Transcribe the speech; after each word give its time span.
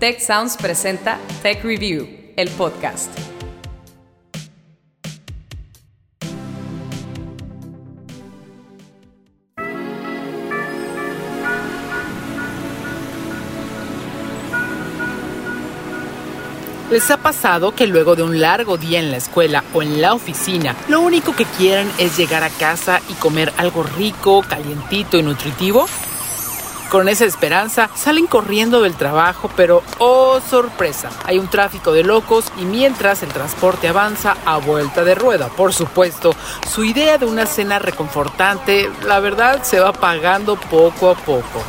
Tech 0.00 0.18
Sounds 0.18 0.56
presenta 0.56 1.18
Tech 1.42 1.62
Review, 1.62 2.08
el 2.34 2.48
podcast. 2.48 3.10
¿Les 16.90 17.10
ha 17.10 17.18
pasado 17.18 17.74
que 17.74 17.86
luego 17.86 18.16
de 18.16 18.22
un 18.22 18.40
largo 18.40 18.78
día 18.78 19.00
en 19.00 19.10
la 19.10 19.18
escuela 19.18 19.62
o 19.74 19.82
en 19.82 20.00
la 20.00 20.14
oficina, 20.14 20.74
lo 20.88 21.02
único 21.02 21.36
que 21.36 21.44
quieren 21.44 21.92
es 21.98 22.16
llegar 22.16 22.42
a 22.42 22.48
casa 22.48 23.02
y 23.10 23.12
comer 23.12 23.52
algo 23.58 23.82
rico, 23.82 24.42
calientito 24.48 25.18
y 25.18 25.22
nutritivo? 25.22 25.84
Con 26.90 27.08
esa 27.08 27.24
esperanza 27.24 27.88
salen 27.94 28.26
corriendo 28.26 28.82
del 28.82 28.96
trabajo, 28.96 29.48
pero 29.56 29.84
¡oh 29.98 30.40
sorpresa! 30.40 31.08
Hay 31.24 31.38
un 31.38 31.46
tráfico 31.46 31.92
de 31.92 32.02
locos 32.02 32.46
y 32.58 32.64
mientras 32.64 33.22
el 33.22 33.28
transporte 33.28 33.86
avanza 33.86 34.36
a 34.44 34.56
vuelta 34.56 35.04
de 35.04 35.14
rueda, 35.14 35.50
por 35.50 35.72
supuesto, 35.72 36.34
su 36.68 36.82
idea 36.82 37.16
de 37.16 37.26
una 37.26 37.46
cena 37.46 37.78
reconfortante, 37.78 38.90
la 39.06 39.20
verdad, 39.20 39.62
se 39.62 39.78
va 39.78 39.92
pagando 39.92 40.56
poco 40.56 41.10
a 41.10 41.14
poco. 41.14 41.62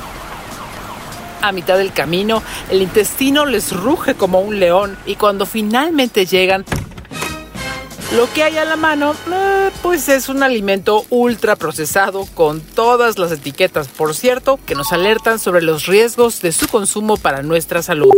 A 1.44 1.52
mitad 1.52 1.78
del 1.78 1.94
camino, 1.94 2.42
el 2.72 2.82
intestino 2.82 3.46
les 3.46 3.72
ruge 3.74 4.16
como 4.16 4.42
un 4.42 4.60
león 4.60 4.98
y 5.06 5.18
cuando 5.18 5.46
finalmente 5.46 6.26
llegan, 6.26 6.66
lo 8.16 8.32
que 8.34 8.44
hay 8.44 8.58
a 8.58 8.66
la 8.66 8.76
mano, 8.76 9.14
eh, 9.32 9.70
pues 9.82 10.10
es 10.10 10.30
un 10.30 10.44
alimento 10.44 11.06
ultra 11.10 11.56
procesado 11.56 12.26
con 12.34 12.62
todas 12.62 13.18
las 13.18 13.32
etiquetas, 13.32 13.88
por 13.88 14.14
cierto, 14.14 14.60
que 14.66 14.76
nos 14.76 14.92
alertan 14.92 15.40
sobre 15.40 15.62
los 15.62 15.86
riesgos 15.86 16.42
de 16.42 16.52
su 16.52 16.68
consumo 16.68 17.18
para 17.18 17.42
nuestra 17.42 17.82
salud. 17.82 18.12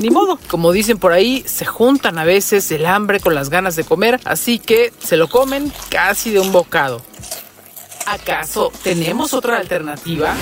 Ni 0.00 0.10
modo, 0.10 0.38
como 0.48 0.72
dicen 0.72 0.98
por 0.98 1.12
ahí, 1.12 1.44
se 1.46 1.64
juntan 1.64 2.18
a 2.18 2.24
veces 2.24 2.70
el 2.72 2.86
hambre 2.86 3.20
con 3.20 3.34
las 3.34 3.50
ganas 3.50 3.76
de 3.76 3.84
comer, 3.84 4.20
así 4.24 4.58
que 4.58 4.92
se 4.98 5.16
lo 5.16 5.28
comen 5.28 5.72
casi 5.88 6.30
de 6.30 6.40
un 6.40 6.50
bocado. 6.50 7.00
¿Acaso 8.06 8.72
tenemos 8.82 9.32
otra 9.32 9.58
alternativa? 9.58 10.34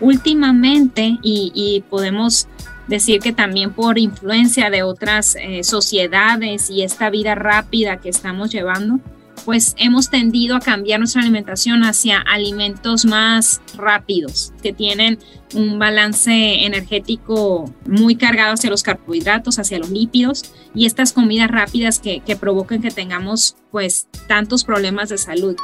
últimamente, 0.00 1.18
y, 1.22 1.84
podemos 1.88 2.48
decir 2.90 3.20
que 3.20 3.32
también 3.32 3.72
por 3.72 3.98
influencia 3.98 4.68
de 4.68 4.82
otras 4.82 5.36
eh, 5.36 5.62
sociedades 5.62 6.68
y 6.68 6.82
esta 6.82 7.08
vida 7.08 7.36
rápida 7.36 8.00
que 8.00 8.08
estamos 8.08 8.50
llevando, 8.50 8.98
pues 9.44 9.74
hemos 9.78 10.10
tendido 10.10 10.56
a 10.56 10.60
cambiar 10.60 10.98
nuestra 10.98 11.22
alimentación 11.22 11.84
hacia 11.84 12.18
alimentos 12.18 13.04
más 13.06 13.62
rápidos, 13.76 14.52
que 14.60 14.72
tienen 14.72 15.18
un 15.54 15.78
balance 15.78 16.64
energético 16.66 17.72
muy 17.86 18.16
cargado 18.16 18.54
hacia 18.54 18.68
los 18.68 18.82
carbohidratos, 18.82 19.58
hacia 19.58 19.78
los 19.78 19.90
lípidos 19.90 20.52
y 20.74 20.84
estas 20.84 21.12
comidas 21.12 21.48
rápidas 21.48 22.00
que, 22.00 22.20
que 22.20 22.36
provocan 22.36 22.82
que 22.82 22.90
tengamos 22.90 23.56
pues 23.70 24.08
tantos 24.26 24.64
problemas 24.64 25.08
de 25.08 25.16
salud. 25.16 25.56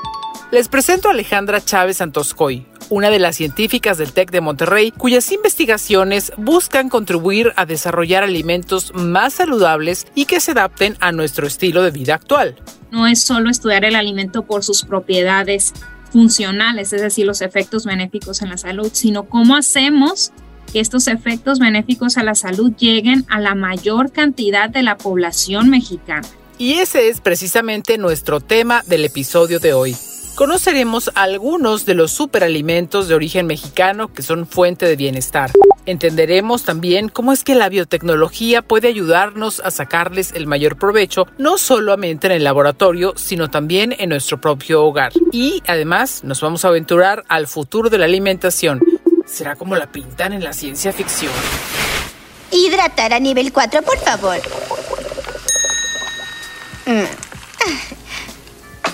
Les 0.53 0.69
presento 0.69 1.09
a 1.09 1.11
Alejandra 1.11 1.65
Chávez 1.65 1.97
Santoscoy, 1.97 2.65
una 2.89 3.11
de 3.11 3.19
las 3.19 3.37
científicas 3.37 3.99
del 3.99 4.13
TEC 4.13 4.31
de 4.31 4.41
Monterrey, 4.41 4.93
cuyas 4.93 5.31
investigaciones 5.33 6.33
buscan 6.37 6.89
contribuir 6.89 7.53
a 7.57 7.67
desarrollar 7.67 8.23
alimentos 8.23 8.93
más 8.95 9.35
saludables 9.35 10.07
y 10.15 10.27
que 10.27 10.41
se 10.41 10.53
adapten 10.53 10.97
a 11.01 11.13
nuestro 11.13 11.47
estilo 11.47 11.83
de 11.83 11.91
vida 11.91 12.15
actual. 12.15 12.57
No 12.91 13.07
es 13.07 13.21
solo 13.21 13.51
estudiar 13.51 13.85
el 13.85 13.97
alimento 13.97 14.47
por 14.47 14.63
sus 14.63 14.85
propiedades 14.85 15.73
funcionales, 16.13 16.93
es 16.93 17.03
decir, 17.03 17.27
los 17.27 17.43
efectos 17.43 17.85
benéficos 17.85 18.41
en 18.41 18.51
la 18.51 18.57
salud, 18.57 18.91
sino 18.93 19.25
cómo 19.25 19.57
hacemos 19.57 20.31
que 20.73 20.81
estos 20.81 21.09
efectos 21.09 21.59
benéficos 21.59 22.17
a 22.17 22.23
la 22.23 22.35
salud 22.35 22.73
lleguen 22.77 23.27
a 23.29 23.41
la 23.41 23.55
mayor 23.55 24.13
cantidad 24.13 24.71
de 24.71 24.83
la 24.83 24.97
población 24.97 25.71
mexicana. 25.71 26.27
Y 26.59 26.75
ese 26.75 27.09
es 27.09 27.21
precisamente 27.21 27.99
nuestro 27.99 28.41
tema 28.41 28.83
del 28.87 29.05
episodio 29.05 29.59
de 29.59 29.75
hoy 29.75 29.97
conoceremos 30.37 31.11
algunos 31.15 31.87
de 31.87 31.95
los 31.95 32.13
superalimentos 32.13 33.09
de 33.09 33.15
origen 33.15 33.47
mexicano 33.47 34.13
que 34.13 34.23
son 34.23 34.47
fuente 34.47 34.87
de 34.87 34.95
bienestar. 34.95 35.51
Entenderemos 35.87 36.65
también 36.65 37.09
cómo 37.09 37.33
es 37.33 37.43
que 37.43 37.55
la 37.55 37.71
biotecnología 37.71 38.61
puede 38.61 38.89
ayudarnos 38.89 39.61
a 39.61 39.71
sacarles 39.71 40.33
el 40.33 40.47
mayor 40.47 40.77
provecho, 40.77 41.27
no 41.39 41.57
solamente 41.59 42.27
en 42.27 42.35
el 42.35 42.45
laboratorio, 42.45 43.15
sino 43.17 43.49
también 43.49 43.95
en 43.99 44.11
nuestro 44.11 44.39
propio 44.39 44.85
hogar. 44.85 45.13
Y 45.33 45.63
además 45.67 46.23
nos 46.23 46.41
vamos 46.43 46.65
a 46.65 46.69
aventurar 46.69 47.25
al 47.29 47.47
futuro 47.47 47.89
de 47.89 47.99
la 47.99 48.05
alimentación. 48.05 48.81
¿Será 49.25 49.57
como 49.57 49.75
la 49.75 49.91
pintan 49.91 50.35
en 50.35 50.45
la 50.45 50.53
ciencia 50.53 50.93
ficción? 50.93 51.33
Hidratar 52.51 53.15
a 53.15 53.21
nivel 53.21 53.53
4, 53.53 53.83
por 53.83 53.99
favor. 53.99 54.37
Mm. 56.85 58.06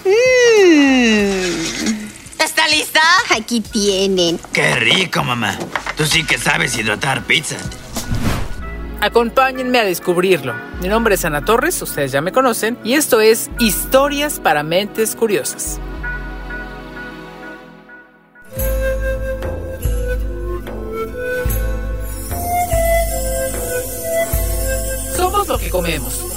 Mmm. 0.04 1.92
¿Está 2.42 2.66
lista? 2.68 3.00
Aquí 3.30 3.60
tienen. 3.60 4.38
Qué 4.52 4.74
rico, 4.76 5.22
mamá. 5.22 5.56
Tú 5.96 6.04
sí 6.06 6.24
que 6.24 6.38
sabes 6.38 6.76
hidratar 6.76 7.22
pizza. 7.24 7.56
Acompáñenme 9.00 9.78
a 9.78 9.84
descubrirlo. 9.84 10.54
Mi 10.80 10.88
nombre 10.88 11.16
es 11.16 11.24
Ana 11.24 11.44
Torres, 11.44 11.80
ustedes 11.82 12.12
ya 12.12 12.20
me 12.20 12.30
conocen, 12.30 12.78
y 12.84 12.94
esto 12.94 13.20
es 13.20 13.50
Historias 13.58 14.38
para 14.38 14.62
Mentes 14.62 15.16
Curiosas. 15.16 15.80
Somos 25.16 25.48
lo 25.48 25.58
que 25.58 25.68
comemos 25.68 26.31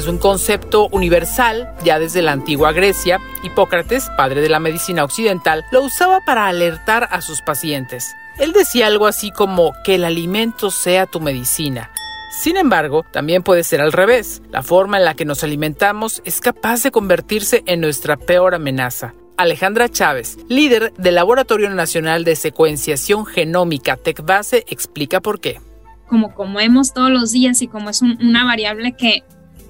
es 0.00 0.06
un 0.06 0.18
concepto 0.18 0.88
universal 0.88 1.72
ya 1.84 1.98
desde 1.98 2.22
la 2.22 2.32
antigua 2.32 2.72
Grecia. 2.72 3.20
Hipócrates, 3.42 4.10
padre 4.16 4.40
de 4.40 4.48
la 4.48 4.60
medicina 4.60 5.04
occidental, 5.04 5.64
lo 5.70 5.82
usaba 5.82 6.20
para 6.24 6.46
alertar 6.46 7.08
a 7.10 7.20
sus 7.20 7.42
pacientes. 7.42 8.14
Él 8.38 8.52
decía 8.52 8.86
algo 8.86 9.06
así 9.06 9.30
como 9.30 9.72
que 9.84 9.96
el 9.96 10.04
alimento 10.04 10.70
sea 10.70 11.06
tu 11.06 11.20
medicina. 11.20 11.90
Sin 12.32 12.56
embargo, 12.56 13.04
también 13.10 13.42
puede 13.42 13.62
ser 13.62 13.82
al 13.82 13.92
revés. 13.92 14.40
La 14.50 14.62
forma 14.62 14.96
en 14.96 15.04
la 15.04 15.14
que 15.14 15.26
nos 15.26 15.44
alimentamos 15.44 16.22
es 16.24 16.40
capaz 16.40 16.82
de 16.82 16.90
convertirse 16.90 17.62
en 17.66 17.82
nuestra 17.82 18.16
peor 18.16 18.54
amenaza. 18.54 19.12
Alejandra 19.36 19.88
Chávez, 19.88 20.38
líder 20.48 20.94
del 20.94 21.16
Laboratorio 21.16 21.68
Nacional 21.70 22.24
de 22.24 22.36
Secuenciación 22.36 23.26
Genómica 23.26 23.96
TecBase, 23.96 24.64
explica 24.68 25.20
por 25.20 25.40
qué. 25.40 25.60
Como 26.08 26.34
comemos 26.34 26.94
todos 26.94 27.10
los 27.10 27.32
días 27.32 27.60
y 27.60 27.68
como 27.68 27.90
es 27.90 28.02
una 28.02 28.44
variable 28.44 28.92
que 28.96 29.24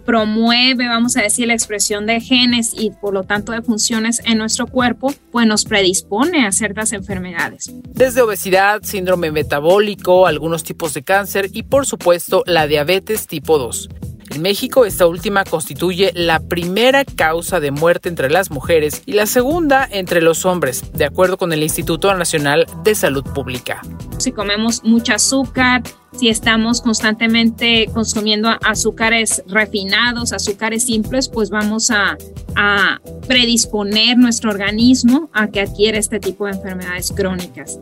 promueve, 0.04 0.88
vamos 0.88 1.16
a 1.16 1.22
decir, 1.22 1.46
la 1.46 1.54
expresión 1.54 2.06
de 2.06 2.20
genes 2.20 2.72
y 2.76 2.90
por 2.90 3.14
lo 3.14 3.24
tanto 3.24 3.52
de 3.52 3.62
funciones 3.62 4.20
en 4.24 4.38
nuestro 4.38 4.66
cuerpo, 4.66 5.12
pues 5.30 5.46
nos 5.46 5.64
predispone 5.64 6.46
a 6.46 6.52
ciertas 6.52 6.92
enfermedades. 6.92 7.72
Desde 7.88 8.22
obesidad, 8.22 8.82
síndrome 8.82 9.30
metabólico, 9.30 10.26
algunos 10.26 10.64
tipos 10.64 10.94
de 10.94 11.02
cáncer 11.02 11.50
y 11.52 11.62
por 11.62 11.86
supuesto 11.86 12.42
la 12.46 12.66
diabetes 12.66 13.26
tipo 13.26 13.58
2. 13.58 13.88
En 14.30 14.40
México, 14.40 14.86
esta 14.86 15.06
última 15.06 15.44
constituye 15.44 16.10
la 16.14 16.40
primera 16.40 17.04
causa 17.04 17.60
de 17.60 17.70
muerte 17.70 18.08
entre 18.08 18.30
las 18.30 18.50
mujeres 18.50 19.02
y 19.04 19.12
la 19.12 19.26
segunda 19.26 19.86
entre 19.90 20.22
los 20.22 20.46
hombres, 20.46 20.84
de 20.94 21.04
acuerdo 21.04 21.36
con 21.36 21.52
el 21.52 21.62
Instituto 21.62 22.14
Nacional 22.14 22.66
de 22.82 22.94
Salud 22.94 23.24
Pública. 23.24 23.82
Si 24.22 24.32
comemos 24.32 24.84
mucho 24.84 25.14
azúcar, 25.14 25.82
si 26.12 26.28
estamos 26.28 26.80
constantemente 26.80 27.88
consumiendo 27.92 28.50
azúcares 28.62 29.42
refinados, 29.48 30.32
azúcares 30.32 30.84
simples, 30.84 31.28
pues 31.28 31.50
vamos 31.50 31.90
a, 31.90 32.16
a 32.54 33.00
predisponer 33.26 34.16
nuestro 34.16 34.50
organismo 34.50 35.28
a 35.32 35.48
que 35.48 35.60
adquiera 35.60 35.98
este 35.98 36.20
tipo 36.20 36.46
de 36.46 36.52
enfermedades 36.52 37.12
crónicas 37.12 37.80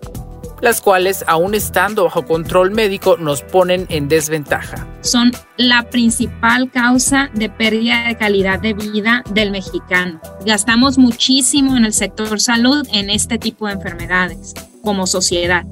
las 0.61 0.81
cuales, 0.81 1.25
aún 1.27 1.55
estando 1.55 2.05
bajo 2.05 2.27
control 2.27 2.71
médico, 2.71 3.17
nos 3.17 3.43
ponen 3.43 3.87
en 3.89 4.09
desventaja. 4.09 4.87
Son 5.01 5.33
la 5.57 5.89
principal 5.89 6.71
causa 6.71 7.31
de 7.35 7.49
pérdida 7.49 8.09
de 8.09 8.17
calidad 8.17 8.61
de 8.61 8.75
vida 8.75 9.25
del 9.31 9.51
mexicano. 9.51 10.21
Gastamos 10.45 10.99
muchísimo 10.99 11.77
en 11.77 11.85
el 11.85 11.93
sector 11.93 12.41
salud 12.41 12.87
en 12.93 13.11
este 13.11 13.39
tipo 13.39 13.67
de 13.67 13.73
enfermedades 13.73 14.55
como 14.83 15.07
sociedad. 15.07 15.65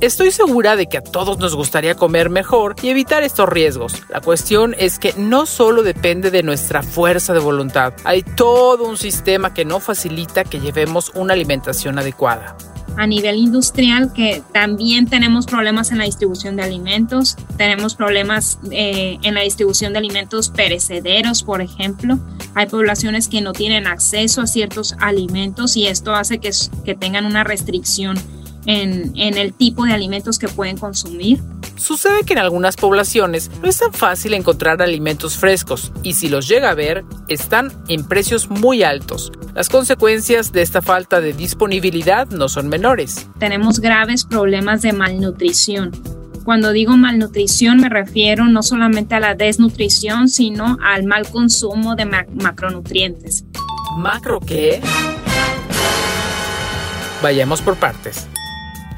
Estoy 0.00 0.30
segura 0.30 0.76
de 0.76 0.86
que 0.86 0.96
a 0.96 1.02
todos 1.02 1.38
nos 1.38 1.54
gustaría 1.54 1.94
comer 1.94 2.30
mejor 2.30 2.74
y 2.80 2.88
evitar 2.88 3.22
estos 3.22 3.46
riesgos. 3.46 4.02
La 4.08 4.22
cuestión 4.22 4.74
es 4.78 4.98
que 4.98 5.12
no 5.18 5.44
solo 5.44 5.82
depende 5.82 6.30
de 6.30 6.42
nuestra 6.42 6.82
fuerza 6.82 7.34
de 7.34 7.40
voluntad, 7.40 7.92
hay 8.04 8.22
todo 8.22 8.84
un 8.84 8.96
sistema 8.96 9.52
que 9.52 9.66
no 9.66 9.78
facilita 9.78 10.44
que 10.44 10.58
llevemos 10.58 11.12
una 11.14 11.34
alimentación 11.34 11.98
adecuada 11.98 12.56
a 12.96 13.06
nivel 13.06 13.36
industrial 13.36 14.12
que 14.12 14.42
también 14.52 15.06
tenemos 15.06 15.46
problemas 15.46 15.90
en 15.90 15.98
la 15.98 16.04
distribución 16.04 16.56
de 16.56 16.64
alimentos, 16.64 17.36
tenemos 17.56 17.94
problemas 17.94 18.58
eh, 18.70 19.18
en 19.22 19.34
la 19.34 19.42
distribución 19.42 19.92
de 19.92 20.00
alimentos 20.00 20.50
perecederos, 20.50 21.42
por 21.42 21.62
ejemplo. 21.62 22.18
Hay 22.54 22.66
poblaciones 22.66 23.28
que 23.28 23.40
no 23.40 23.52
tienen 23.52 23.86
acceso 23.86 24.42
a 24.42 24.46
ciertos 24.46 24.96
alimentos 24.98 25.76
y 25.76 25.86
esto 25.86 26.14
hace 26.14 26.38
que, 26.38 26.50
que 26.84 26.94
tengan 26.94 27.24
una 27.24 27.44
restricción 27.44 28.18
en, 28.66 29.12
en 29.16 29.36
el 29.36 29.52
tipo 29.52 29.84
de 29.84 29.92
alimentos 29.92 30.38
que 30.38 30.48
pueden 30.48 30.76
consumir. 30.76 31.40
Sucede 31.76 32.24
que 32.26 32.34
en 32.34 32.40
algunas 32.40 32.76
poblaciones 32.76 33.50
no 33.62 33.68
es 33.68 33.78
tan 33.78 33.92
fácil 33.92 34.34
encontrar 34.34 34.82
alimentos 34.82 35.38
frescos 35.38 35.92
y 36.02 36.12
si 36.12 36.28
los 36.28 36.46
llega 36.46 36.70
a 36.70 36.74
ver, 36.74 37.04
están 37.28 37.72
en 37.88 38.06
precios 38.06 38.50
muy 38.50 38.82
altos. 38.82 39.32
Las 39.54 39.70
consecuencias 39.70 40.52
de 40.52 40.60
esta 40.60 40.82
falta 40.82 41.22
de 41.22 41.32
disponibilidad 41.32 42.28
no 42.28 42.50
son 42.50 42.68
menores. 42.68 43.28
Tenemos 43.38 43.80
graves 43.80 44.26
problemas 44.26 44.82
de 44.82 44.92
malnutrición. 44.92 45.92
Cuando 46.44 46.72
digo 46.72 46.96
malnutrición 46.96 47.78
me 47.78 47.88
refiero 47.88 48.44
no 48.44 48.62
solamente 48.62 49.14
a 49.14 49.20
la 49.20 49.34
desnutrición, 49.34 50.28
sino 50.28 50.76
al 50.84 51.04
mal 51.04 51.28
consumo 51.30 51.96
de 51.96 52.04
macronutrientes. 52.04 53.44
¿Macro 53.96 54.38
qué? 54.40 54.82
Vayamos 57.22 57.62
por 57.62 57.76
partes. 57.76 58.28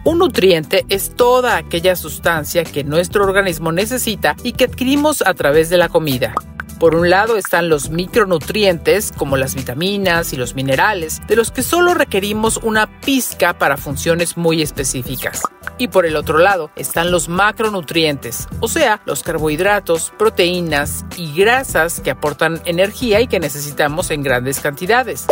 Un 0.05 0.19
nutriente 0.19 0.85
es 0.89 1.15
toda 1.15 1.57
aquella 1.57 1.95
sustancia 1.95 2.65
que 2.65 2.83
nuestro 2.83 3.23
organismo 3.23 3.71
necesita 3.71 4.35
y 4.43 4.53
que 4.53 4.65
adquirimos 4.65 5.23
a 5.23 5.33
través 5.33 5.71
de 5.71 5.79
la 5.79 5.89
comida. 5.89 6.35
Por 6.81 6.97
un 6.97 7.09
lado 7.09 7.37
están 7.37 7.69
los 7.69 7.91
micronutrientes, 7.91 9.13
como 9.17 9.37
las 9.37 9.55
vitaminas 9.55 10.33
y 10.33 10.37
los 10.37 10.57
minerales, 10.57 11.25
de 11.29 11.37
los 11.37 11.53
que 11.53 11.63
solo 11.63 11.95
requerimos 11.95 12.57
una 12.57 13.01
pizca 13.03 13.57
para 13.57 13.77
funciones 13.77 14.37
muy 14.37 14.61
específicas. 14.61 15.43
Y 15.79 15.87
por 15.87 16.05
el 16.05 16.17
otro 16.17 16.39
lado 16.39 16.73
están 16.75 17.13
los 17.13 17.29
macronutrientes, 17.29 18.49
o 18.59 18.67
sea, 18.67 19.01
los 19.07 19.23
carbohidratos, 19.23 20.13
proteínas 20.19 21.05
y 21.17 21.33
grasas 21.33 22.01
que 22.01 22.11
aportan 22.11 22.61
energía 22.65 23.21
y 23.21 23.29
que 23.29 23.39
necesitamos 23.39 24.11
en 24.11 24.25
grandes 24.25 24.59
cantidades. 24.59 25.27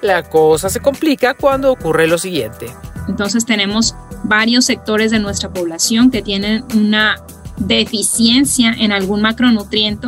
La 0.00 0.22
cosa 0.22 0.70
se 0.70 0.80
complica 0.80 1.34
cuando 1.34 1.70
ocurre 1.70 2.06
lo 2.06 2.16
siguiente. 2.16 2.68
Entonces 3.10 3.44
tenemos 3.44 3.96
varios 4.22 4.64
sectores 4.64 5.10
de 5.10 5.18
nuestra 5.18 5.52
población 5.52 6.12
que 6.12 6.22
tienen 6.22 6.64
una 6.76 7.16
deficiencia 7.58 8.72
en 8.72 8.92
algún 8.92 9.20
macronutriente 9.20 10.06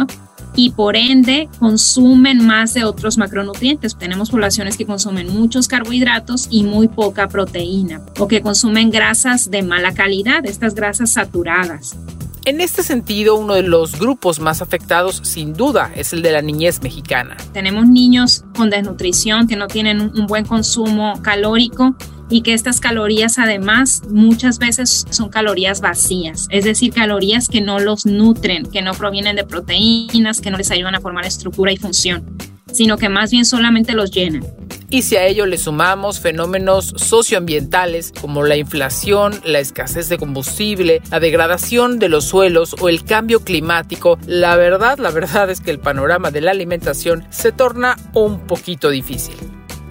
y 0.54 0.70
por 0.70 0.96
ende 0.96 1.48
consumen 1.58 2.46
más 2.46 2.74
de 2.74 2.84
otros 2.84 3.18
macronutrientes. 3.18 3.96
Tenemos 3.96 4.30
poblaciones 4.30 4.76
que 4.76 4.86
consumen 4.86 5.28
muchos 5.34 5.66
carbohidratos 5.66 6.46
y 6.48 6.62
muy 6.62 6.86
poca 6.86 7.26
proteína 7.28 8.00
o 8.20 8.28
que 8.28 8.40
consumen 8.40 8.90
grasas 8.90 9.50
de 9.50 9.62
mala 9.62 9.92
calidad, 9.92 10.46
estas 10.46 10.74
grasas 10.74 11.10
saturadas. 11.10 11.96
En 12.44 12.60
este 12.60 12.82
sentido, 12.82 13.36
uno 13.36 13.54
de 13.54 13.62
los 13.62 13.98
grupos 13.98 14.38
más 14.40 14.62
afectados 14.62 15.20
sin 15.24 15.54
duda 15.54 15.92
es 15.94 16.12
el 16.12 16.22
de 16.22 16.32
la 16.32 16.42
niñez 16.42 16.82
mexicana. 16.82 17.36
Tenemos 17.52 17.88
niños 17.88 18.44
con 18.56 18.68
desnutrición 18.68 19.46
que 19.48 19.56
no 19.56 19.68
tienen 19.68 20.00
un 20.00 20.26
buen 20.26 20.44
consumo 20.44 21.20
calórico 21.22 21.96
y 22.32 22.40
que 22.40 22.54
estas 22.54 22.80
calorías 22.80 23.38
además 23.38 24.02
muchas 24.08 24.58
veces 24.58 25.04
son 25.10 25.28
calorías 25.28 25.82
vacías, 25.82 26.46
es 26.50 26.64
decir, 26.64 26.90
calorías 26.92 27.46
que 27.46 27.60
no 27.60 27.78
los 27.78 28.06
nutren, 28.06 28.64
que 28.64 28.80
no 28.80 28.94
provienen 28.94 29.36
de 29.36 29.44
proteínas, 29.44 30.40
que 30.40 30.50
no 30.50 30.56
les 30.56 30.70
ayudan 30.70 30.94
a 30.94 31.00
formar 31.00 31.26
estructura 31.26 31.72
y 31.72 31.76
función, 31.76 32.38
sino 32.72 32.96
que 32.96 33.10
más 33.10 33.30
bien 33.30 33.44
solamente 33.44 33.92
los 33.92 34.10
llenan. 34.10 34.46
Y 34.88 35.02
si 35.02 35.16
a 35.16 35.26
ello 35.26 35.44
le 35.44 35.58
sumamos 35.58 36.20
fenómenos 36.20 36.94
socioambientales 36.96 38.12
como 38.18 38.44
la 38.44 38.56
inflación, 38.56 39.38
la 39.44 39.58
escasez 39.58 40.08
de 40.08 40.16
combustible, 40.16 41.02
la 41.10 41.20
degradación 41.20 41.98
de 41.98 42.08
los 42.08 42.24
suelos 42.24 42.76
o 42.80 42.88
el 42.88 43.04
cambio 43.04 43.40
climático, 43.40 44.18
la 44.26 44.56
verdad, 44.56 44.98
la 44.98 45.10
verdad 45.10 45.50
es 45.50 45.60
que 45.60 45.70
el 45.70 45.80
panorama 45.80 46.30
de 46.30 46.40
la 46.40 46.50
alimentación 46.50 47.26
se 47.30 47.52
torna 47.52 47.96
un 48.14 48.46
poquito 48.46 48.88
difícil. 48.88 49.34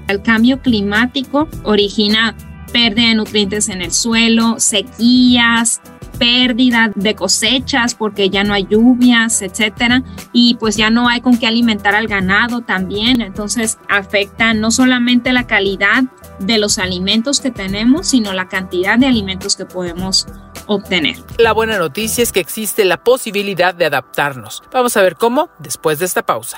El 0.08 0.22
cambio 0.22 0.62
climático 0.62 1.48
origina 1.64 2.36
pérdida 2.72 3.10
de 3.10 3.16
nutrientes 3.16 3.70
en 3.70 3.82
el 3.82 3.92
suelo, 3.92 4.60
sequías, 4.60 5.82
pérdida 6.22 6.92
de 6.96 7.16
cosechas 7.16 7.96
porque 7.96 8.30
ya 8.30 8.44
no 8.44 8.54
hay 8.54 8.68
lluvias, 8.70 9.42
etcétera, 9.42 10.04
y 10.32 10.56
pues 10.56 10.78
ya 10.78 10.92
no 10.92 11.10
hay 11.10 11.22
con 11.22 11.38
qué 11.38 11.48
alimentar 11.48 11.96
al 11.96 12.08
ganado 12.08 12.62
también, 12.62 13.22
entonces 13.22 13.80
afecta 13.90 14.54
no 14.54 14.70
solamente 14.70 15.34
la 15.34 15.48
calidad 15.48 16.04
de 16.40 16.60
los 16.60 16.78
alimentos 16.78 17.40
que 17.40 17.50
tenemos, 17.50 18.10
sino 18.10 18.34
la 18.34 18.48
cantidad 18.48 19.00
de 19.00 19.08
alimentos 19.08 19.56
que 19.56 19.66
podemos 19.66 20.28
obtener. 20.68 21.18
La 21.40 21.54
buena 21.54 21.80
noticia 21.80 22.22
es 22.22 22.32
que 22.32 22.40
existe 22.40 22.86
la 22.86 23.04
posibilidad 23.04 23.74
de 23.74 23.86
adaptarnos. 23.86 24.62
Vamos 24.72 24.96
a 24.98 25.02
ver 25.02 25.16
cómo 25.16 25.50
después 25.58 25.98
de 25.98 26.06
esta 26.06 26.24
pausa. 26.24 26.58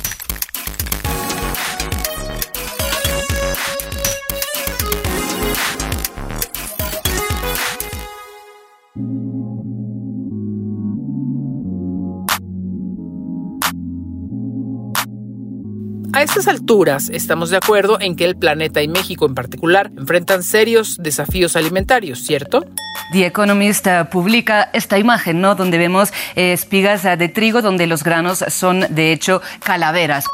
A 16.13 16.23
estas 16.23 16.49
alturas 16.49 17.09
estamos 17.09 17.49
de 17.51 17.57
acuerdo 17.57 17.97
en 18.01 18.17
que 18.17 18.25
el 18.25 18.35
planeta 18.35 18.81
y 18.81 18.89
México 18.89 19.25
en 19.25 19.33
particular 19.33 19.91
enfrentan 19.97 20.43
serios 20.43 20.97
desafíos 20.99 21.55
alimentarios, 21.55 22.19
¿cierto? 22.25 22.65
The 23.13 23.27
Economist 23.27 23.87
eh, 23.87 24.05
publica 24.11 24.69
esta 24.73 24.97
imagen, 24.97 25.39
¿no? 25.39 25.55
Donde 25.55 25.77
vemos 25.77 26.11
eh, 26.35 26.51
espigas 26.51 27.03
de 27.03 27.29
trigo, 27.29 27.61
donde 27.61 27.87
los 27.87 28.03
granos 28.03 28.43
son 28.49 28.85
de 28.89 29.13
hecho 29.13 29.41
calaveras. 29.63 30.25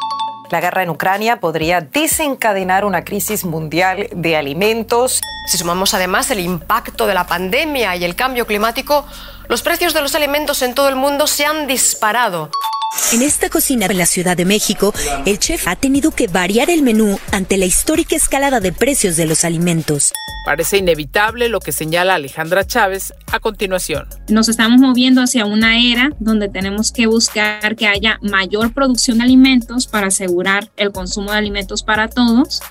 La 0.50 0.62
guerra 0.62 0.82
en 0.82 0.90
Ucrania 0.90 1.40
podría 1.40 1.82
desencadenar 1.82 2.84
una 2.84 3.04
crisis 3.04 3.46
mundial 3.46 4.08
de 4.12 4.36
alimentos. 4.36 5.22
Si 5.46 5.60
sumamos 5.60 5.94
además 5.94 6.32
el 6.32 6.40
impacto 6.40 7.06
de 7.06 7.14
la 7.14 7.28
pandemia 7.28 7.96
y 7.96 8.04
el 8.04 8.16
cambio 8.16 8.48
climático, 8.48 9.06
los 9.48 9.62
precios 9.62 9.94
de 9.94 10.02
los 10.02 10.16
alimentos 10.16 10.64
en 10.64 10.74
todo 10.74 10.90
el 10.90 10.96
mundo 10.96 11.28
se 11.28 11.46
han 11.46 11.68
disparado. 11.68 12.50
En 13.14 13.22
esta 13.22 13.50
cocina 13.50 13.86
en 13.86 13.98
la 13.98 14.06
Ciudad 14.06 14.36
de 14.36 14.44
México, 14.44 14.94
el 15.26 15.40
chef 15.40 15.68
ha 15.68 15.78
tenido 15.78 16.12
que 16.12 16.28
variar 16.28 16.70
el 16.70 16.82
menú 16.82 17.18
ante 17.32 17.58
la 17.58 17.66
histórica 17.66 18.18
escalada 18.18 18.60
de 18.60 18.74
precios 18.74 19.16
de 19.16 19.26
los 19.26 19.46
alimentos. 19.46 20.12
Parece 20.46 20.78
inevitable 20.78 21.48
lo 21.48 21.62
que 21.62 21.72
señala 21.72 22.16
Alejandra 22.16 22.66
Chávez 22.66 23.14
a 23.32 23.40
continuación. 23.40 24.08
Nos 24.28 24.50
estamos 24.50 24.82
moviendo 24.82 25.22
hacia 25.22 25.46
una 25.46 25.80
era 25.80 26.12
donde 26.20 26.50
tenemos 26.50 26.92
que 26.92 27.08
buscar 27.08 27.78
que 27.78 27.88
haya 27.88 28.20
mayor 28.22 28.74
producción 28.74 29.20
de 29.20 29.24
alimentos 29.24 29.88
para 29.88 30.08
asegurar 30.08 30.70
el 30.76 30.92
consumo 30.92 31.32
de 31.32 31.38
alimentos 31.38 31.84
para 31.84 32.10
todos 32.10 32.62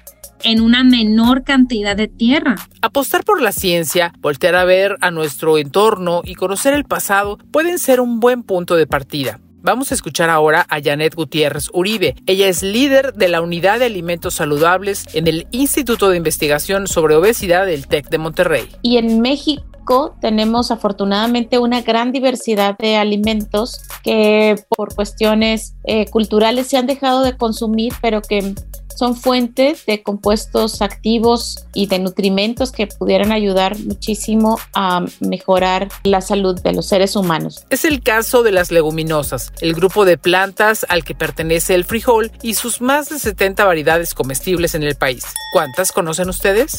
en 0.43 0.61
una 0.61 0.85
menor 0.85 1.45
cantidad 1.45 1.97
de 1.97 2.09
tierra. 2.09 2.57
Apostar 2.83 3.25
por 3.25 3.41
la 3.41 3.53
ciencia, 3.53 4.13
voltear 4.21 4.55
a 4.55 4.65
ver 4.65 4.97
a 5.01 5.11
nuestro 5.11 5.57
entorno 5.57 6.21
y 6.25 6.35
conocer 6.35 6.75
el 6.75 6.85
pasado 6.85 7.39
pueden 7.51 7.79
ser 7.79 8.01
un 8.01 8.21
buen 8.21 8.43
punto 8.43 8.77
de 8.77 8.87
partida. 8.87 9.41
Vamos 9.63 9.91
a 9.91 9.95
escuchar 9.95 10.31
ahora 10.31 10.67
a 10.69 10.81
Janet 10.83 11.15
Gutiérrez 11.15 11.71
Uribe. 11.73 12.15
Ella 12.27 12.49
es 12.49 12.63
líder 12.63 13.15
de 13.15 13.29
la 13.29 13.41
Unidad 13.41 13.79
de 13.79 13.87
Alimentos 13.87 14.35
Saludables 14.35 15.07
en 15.15 15.27
el 15.27 15.49
Instituto 15.51 16.09
de 16.09 16.17
Investigación 16.17 16.87
sobre 16.87 17.17
Obesidad 17.17 17.67
del 17.67 17.87
TEC 17.87 18.09
de 18.09 18.19
Monterrey. 18.19 18.69
Y 18.83 18.99
en 18.99 19.21
México 19.21 20.17
tenemos 20.21 20.71
afortunadamente 20.71 21.59
una 21.59 21.83
gran 21.83 22.13
diversidad 22.13 22.77
de 22.79 22.97
alimentos 22.97 23.81
que 24.03 24.57
por 24.77 24.95
cuestiones 24.95 25.75
eh, 25.85 26.07
culturales 26.11 26.67
se 26.67 26.77
han 26.77 26.87
dejado 26.87 27.23
de 27.23 27.37
consumir, 27.37 27.93
pero 28.01 28.21
que 28.23 28.55
son 28.97 29.15
fuentes 29.15 29.87
de 29.87 30.03
compuestos 30.03 30.83
activos 30.83 31.67
y 31.75 31.87
de 31.87 31.99
nutrimentos 31.99 32.73
que 32.73 32.87
pudieran 32.87 33.31
ayudar 33.31 33.79
muchísimo 33.79 34.59
a 34.75 35.05
mejorar 35.21 35.89
la 36.03 36.21
salud 36.21 36.61
de 36.61 36.73
los 36.73 36.87
seres 36.87 37.15
humanos. 37.15 37.65
Es 37.71 37.85
el 37.85 38.03
caso 38.03 38.43
de 38.43 38.53
las 38.53 38.71
leguminosas, 38.71 39.53
el 39.61 39.75
grupo 39.75 40.05
de 40.05 40.19
plantas 40.19 40.87
al 40.89 41.05
que 41.05 41.15
pertenece 41.15 41.75
el 41.75 41.85
frijol 41.85 42.33
y 42.43 42.55
sus 42.55 42.81
más 42.81 43.09
de 43.09 43.19
70 43.19 43.65
variedades 43.65 44.15
comestibles 44.15 44.75
en 44.75 44.83
el 44.83 44.95
país. 44.95 45.25
¿Cuántas 45.53 45.93
conocen 45.93 46.29
ustedes? 46.29 46.79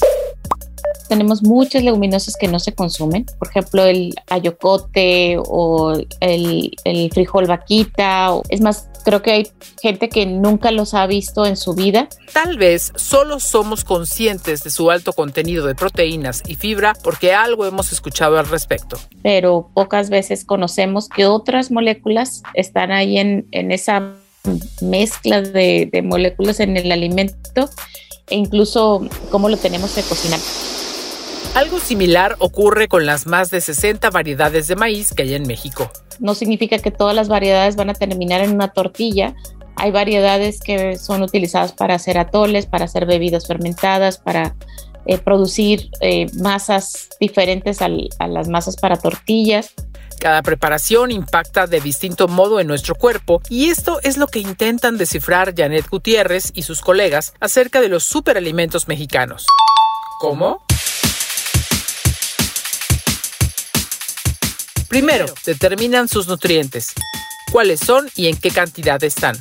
Tenemos 1.07 1.43
muchas 1.43 1.83
leguminosas 1.83 2.35
que 2.35 2.47
no 2.47 2.59
se 2.59 2.73
consumen, 2.73 3.25
por 3.39 3.49
ejemplo 3.49 3.83
el 3.83 4.13
ayocote 4.27 5.37
o 5.37 5.97
el, 6.19 6.71
el 6.83 7.11
frijol 7.11 7.45
vaquita, 7.45 8.33
o, 8.33 8.43
es 8.49 8.61
más, 8.61 8.89
creo 9.03 9.21
que 9.21 9.31
hay 9.31 9.47
gente 9.81 10.09
que 10.09 10.25
nunca 10.25 10.71
los 10.71 10.93
ha 10.93 11.07
visto 11.07 11.45
en 11.45 11.57
su 11.57 11.73
vida. 11.73 12.09
Tal 12.33 12.57
vez 12.57 12.91
solo 12.95 13.39
somos 13.39 13.83
conscientes 13.83 14.63
de 14.63 14.69
su 14.69 14.91
alto 14.91 15.13
contenido 15.13 15.65
de 15.65 15.75
proteínas 15.75 16.43
y 16.47 16.55
fibra 16.55 16.93
porque 17.03 17.33
algo 17.33 17.65
hemos 17.65 17.91
escuchado 17.91 18.37
al 18.37 18.47
respecto. 18.47 18.97
Pero 19.23 19.69
pocas 19.73 20.09
veces 20.09 20.45
conocemos 20.45 21.09
que 21.09 21.25
otras 21.25 21.71
moléculas 21.71 22.43
están 22.53 22.91
ahí 22.91 23.17
en, 23.17 23.47
en 23.51 23.71
esa 23.71 24.13
mezcla 24.81 25.41
de, 25.41 25.89
de 25.91 26.01
moléculas 26.01 26.59
en 26.59 26.77
el 26.77 26.91
alimento 26.91 27.69
e 28.29 28.35
incluso 28.35 29.07
cómo 29.29 29.49
lo 29.49 29.57
tenemos 29.57 29.91
que 29.91 30.01
cocinar. 30.01 30.39
Algo 31.57 31.79
similar 31.79 32.35
ocurre 32.37 32.87
con 32.87 33.07
las 33.07 33.25
más 33.25 33.49
de 33.49 33.61
60 33.61 34.11
variedades 34.11 34.67
de 34.67 34.75
maíz 34.75 35.11
que 35.11 35.23
hay 35.23 35.33
en 35.33 35.47
México. 35.47 35.91
No 36.19 36.35
significa 36.35 36.77
que 36.77 36.91
todas 36.91 37.15
las 37.15 37.29
variedades 37.29 37.75
van 37.75 37.89
a 37.89 37.95
terminar 37.95 38.41
en 38.41 38.51
una 38.51 38.67
tortilla. 38.73 39.33
Hay 39.75 39.89
variedades 39.89 40.59
que 40.59 40.99
son 40.99 41.23
utilizadas 41.23 41.71
para 41.71 41.95
hacer 41.95 42.19
atoles, 42.19 42.67
para 42.67 42.85
hacer 42.85 43.07
bebidas 43.07 43.47
fermentadas, 43.47 44.19
para 44.19 44.55
eh, 45.07 45.17
producir 45.17 45.89
eh, 45.99 46.27
masas 46.35 47.09
diferentes 47.19 47.81
al, 47.81 48.07
a 48.19 48.27
las 48.27 48.47
masas 48.49 48.75
para 48.75 48.97
tortillas. 48.97 49.73
Cada 50.19 50.43
preparación 50.43 51.09
impacta 51.09 51.65
de 51.65 51.81
distinto 51.81 52.27
modo 52.27 52.59
en 52.59 52.67
nuestro 52.67 52.93
cuerpo 52.93 53.41
y 53.49 53.69
esto 53.69 53.99
es 54.03 54.17
lo 54.17 54.27
que 54.27 54.37
intentan 54.37 54.99
descifrar 54.99 55.55
Janet 55.57 55.89
Gutiérrez 55.89 56.51
y 56.53 56.61
sus 56.61 56.81
colegas 56.81 57.33
acerca 57.39 57.81
de 57.81 57.89
los 57.89 58.03
superalimentos 58.03 58.87
mexicanos. 58.87 59.47
¿Cómo? 60.19 60.67
Primero, 64.89 65.25
determinan 65.45 66.07
sus 66.07 66.29
nutrientes, 66.29 66.93
cuáles 67.51 67.81
son 67.81 68.09
y 68.15 68.27
en 68.27 68.37
qué 68.37 68.51
cantidad 68.51 69.03
están. 69.03 69.35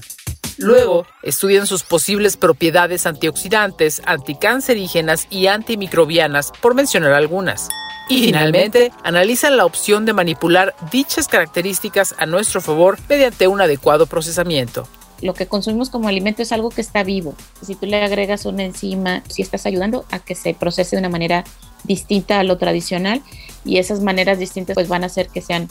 Luego, 0.58 1.06
estudian 1.22 1.68
sus 1.68 1.84
posibles 1.84 2.36
propiedades 2.36 3.06
antioxidantes, 3.06 4.02
anticancerígenas 4.06 5.28
y 5.30 5.46
antimicrobianas, 5.46 6.50
por 6.60 6.74
mencionar 6.74 7.12
algunas. 7.12 7.68
Y 8.08 8.24
finalmente, 8.24 8.90
analizan 9.04 9.56
la 9.56 9.66
opción 9.66 10.04
de 10.04 10.14
manipular 10.14 10.74
dichas 10.90 11.28
características 11.28 12.16
a 12.18 12.26
nuestro 12.26 12.60
favor 12.60 12.98
mediante 13.08 13.46
un 13.46 13.60
adecuado 13.60 14.06
procesamiento. 14.06 14.88
Lo 15.22 15.34
que 15.34 15.46
consumimos 15.46 15.90
como 15.90 16.08
alimento 16.08 16.42
es 16.42 16.52
algo 16.52 16.70
que 16.70 16.80
está 16.80 17.02
vivo. 17.04 17.34
Si 17.62 17.74
tú 17.74 17.86
le 17.86 18.02
agregas 18.02 18.46
una 18.46 18.64
enzima, 18.64 19.22
si 19.28 19.42
estás 19.42 19.64
ayudando 19.64 20.04
a 20.10 20.18
que 20.18 20.34
se 20.34 20.54
procese 20.54 20.96
de 20.96 21.00
una 21.00 21.08
manera 21.08 21.44
distinta 21.86 22.40
a 22.40 22.44
lo 22.44 22.58
tradicional 22.58 23.22
y 23.64 23.78
esas 23.78 24.00
maneras 24.00 24.38
distintas 24.38 24.74
pues 24.74 24.88
van 24.88 25.02
a 25.02 25.06
hacer 25.06 25.28
que 25.28 25.40
sean 25.40 25.68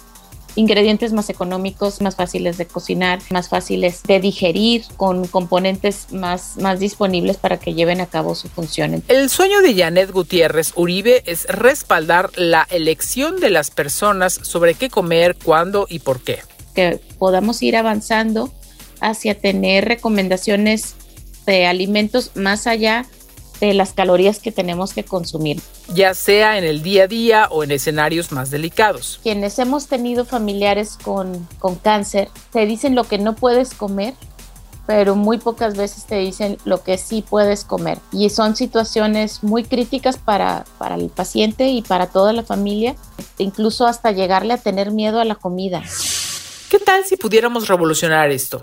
ingredientes 0.56 1.14
más 1.14 1.30
económicos, 1.30 2.02
más 2.02 2.16
fáciles 2.16 2.58
de 2.58 2.66
cocinar, 2.66 3.20
más 3.30 3.50
fáciles 3.50 4.04
de 4.04 4.20
digerir, 4.20 4.84
con 4.98 5.28
componentes 5.28 6.08
más, 6.12 6.58
más 6.58 6.80
disponibles 6.80 7.38
para 7.38 7.60
que 7.60 7.74
lleven 7.74 8.02
a 8.02 8.06
cabo 8.06 8.36
su 8.36 8.48
función. 8.48 9.04
El 9.08 9.30
sueño 9.30 9.62
de 9.62 9.76
Janet 9.76 10.12
Gutiérrez 10.12 10.72
Uribe 10.76 11.24
es 11.26 11.46
respaldar 11.48 12.32
la 12.36 12.66
elección 12.72 13.40
de 13.40 13.50
las 13.50 13.70
personas 13.70 14.34
sobre 14.34 14.74
qué 14.76 14.90
comer, 14.90 15.36
cuándo 15.44 15.88
y 15.90 16.00
por 16.00 16.22
qué. 16.22 16.40
Que 16.74 17.00
podamos 17.20 17.62
ir 17.62 17.76
avanzando 17.76 18.52
hacia 19.02 19.36
tener 19.36 19.86
recomendaciones 19.86 20.96
de 21.46 21.68
alimentos 21.68 22.32
más 22.36 22.66
allá 22.66 23.06
de 23.60 23.74
las 23.74 23.94
calorías 23.94 24.40
que 24.40 24.52
tenemos 24.52 24.94
que 24.94 25.04
consumir. 25.04 25.62
Ya 25.88 26.14
sea 26.14 26.58
en 26.58 26.64
el 26.64 26.84
día 26.84 27.04
a 27.04 27.08
día 27.08 27.48
o 27.52 27.64
en 27.64 27.72
escenarios 27.72 28.32
más 28.32 28.52
delicados. 28.52 29.20
Quienes 29.24 29.60
hemos 29.60 29.88
tenido 29.88 30.26
familiares 30.26 30.98
con, 31.02 31.48
con 31.60 31.76
cáncer, 31.76 32.30
te 32.52 32.66
dicen 32.66 32.96
lo 32.96 33.06
que 33.06 33.18
no 33.18 33.36
puedes 33.36 33.74
comer, 33.74 34.14
pero 34.88 35.16
muy 35.16 35.38
pocas 35.38 35.76
veces 35.76 36.06
te 36.06 36.18
dicen 36.18 36.58
lo 36.66 36.84
que 36.84 36.98
sí 36.98 37.24
puedes 37.28 37.64
comer. 37.64 38.00
Y 38.12 38.30
son 38.30 38.56
situaciones 38.56 39.44
muy 39.44 39.64
críticas 39.64 40.18
para, 40.18 40.66
para 40.78 40.96
el 40.96 41.10
paciente 41.10 41.70
y 41.70 41.82
para 41.82 42.08
toda 42.08 42.34
la 42.34 42.44
familia, 42.44 42.96
incluso 43.38 43.88
hasta 43.88 44.12
llegarle 44.12 44.54
a 44.54 44.58
tener 44.58 44.92
miedo 44.92 45.20
a 45.20 45.26
la 45.26 45.36
comida. 45.36 45.84
¿Qué 46.70 46.80
tal 46.80 47.06
si 47.06 47.16
pudiéramos 47.16 47.68
revolucionar 47.68 48.32
esto? 48.32 48.62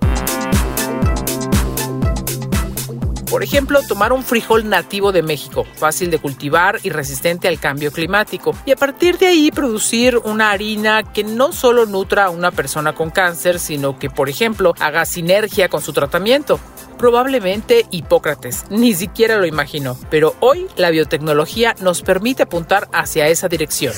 Por 3.33 3.43
ejemplo, 3.43 3.81
tomar 3.89 4.13
un 4.13 4.23
frijol 4.23 4.69
nativo 4.69 5.11
de 5.11 5.23
México, 5.23 5.67
fácil 5.77 6.11
de 6.11 6.19
cultivar 6.19 6.79
y 6.83 6.91
resistente 6.91 7.49
al 7.49 7.59
cambio 7.59 7.91
climático, 7.91 8.55
y 8.67 8.73
a 8.73 8.77
partir 8.77 9.17
de 9.17 9.29
ahí 9.29 9.51
producir 9.51 10.19
una 10.19 10.51
harina 10.51 11.03
que 11.03 11.25
no 11.25 11.55
solo 11.55 11.87
nutra 11.87 12.27
a 12.27 12.31
una 12.31 12.51
persona 12.51 12.95
con 12.95 13.09
cáncer, 13.09 13.59
sino 13.59 13.99
que, 13.99 14.11
por 14.11 14.29
ejemplo, 14.29 14.75
haga 14.81 15.07
sinergia 15.07 15.71
con 15.71 15.81
su 15.81 15.95
tratamiento. 15.95 16.61
Probablemente 16.99 17.87
Hipócrates, 17.91 18.67
ni 18.69 18.93
siquiera 18.93 19.39
lo 19.39 19.47
imaginó, 19.47 19.97
pero 20.11 20.37
hoy 20.41 20.67
la 20.77 20.91
biotecnología 20.91 21.75
nos 21.81 22.03
permite 22.03 22.43
apuntar 22.43 22.91
hacia 22.93 23.29
esa 23.29 23.49
dirección. 23.49 23.95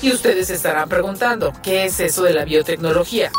Y 0.00 0.12
ustedes 0.12 0.48
estarán 0.48 0.88
preguntando, 0.88 1.52
¿qué 1.60 1.86
es 1.86 1.98
eso 1.98 2.22
de 2.22 2.34
la 2.34 2.44
biotecnología? 2.44 3.32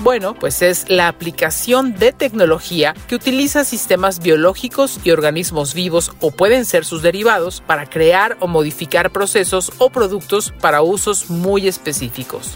Bueno, 0.00 0.34
pues 0.34 0.60
es 0.60 0.88
la 0.90 1.08
aplicación 1.08 1.94
de 1.94 2.12
tecnología 2.12 2.94
que 3.08 3.14
utiliza 3.14 3.64
sistemas 3.64 4.20
biológicos 4.20 5.00
y 5.02 5.10
organismos 5.10 5.72
vivos 5.72 6.12
o 6.20 6.30
pueden 6.30 6.64
ser 6.66 6.84
sus 6.84 7.02
derivados 7.02 7.62
para 7.66 7.86
crear 7.86 8.36
o 8.40 8.46
modificar 8.46 9.10
procesos 9.10 9.72
o 9.78 9.90
productos 9.90 10.52
para 10.60 10.82
usos 10.82 11.30
muy 11.30 11.66
específicos. 11.66 12.54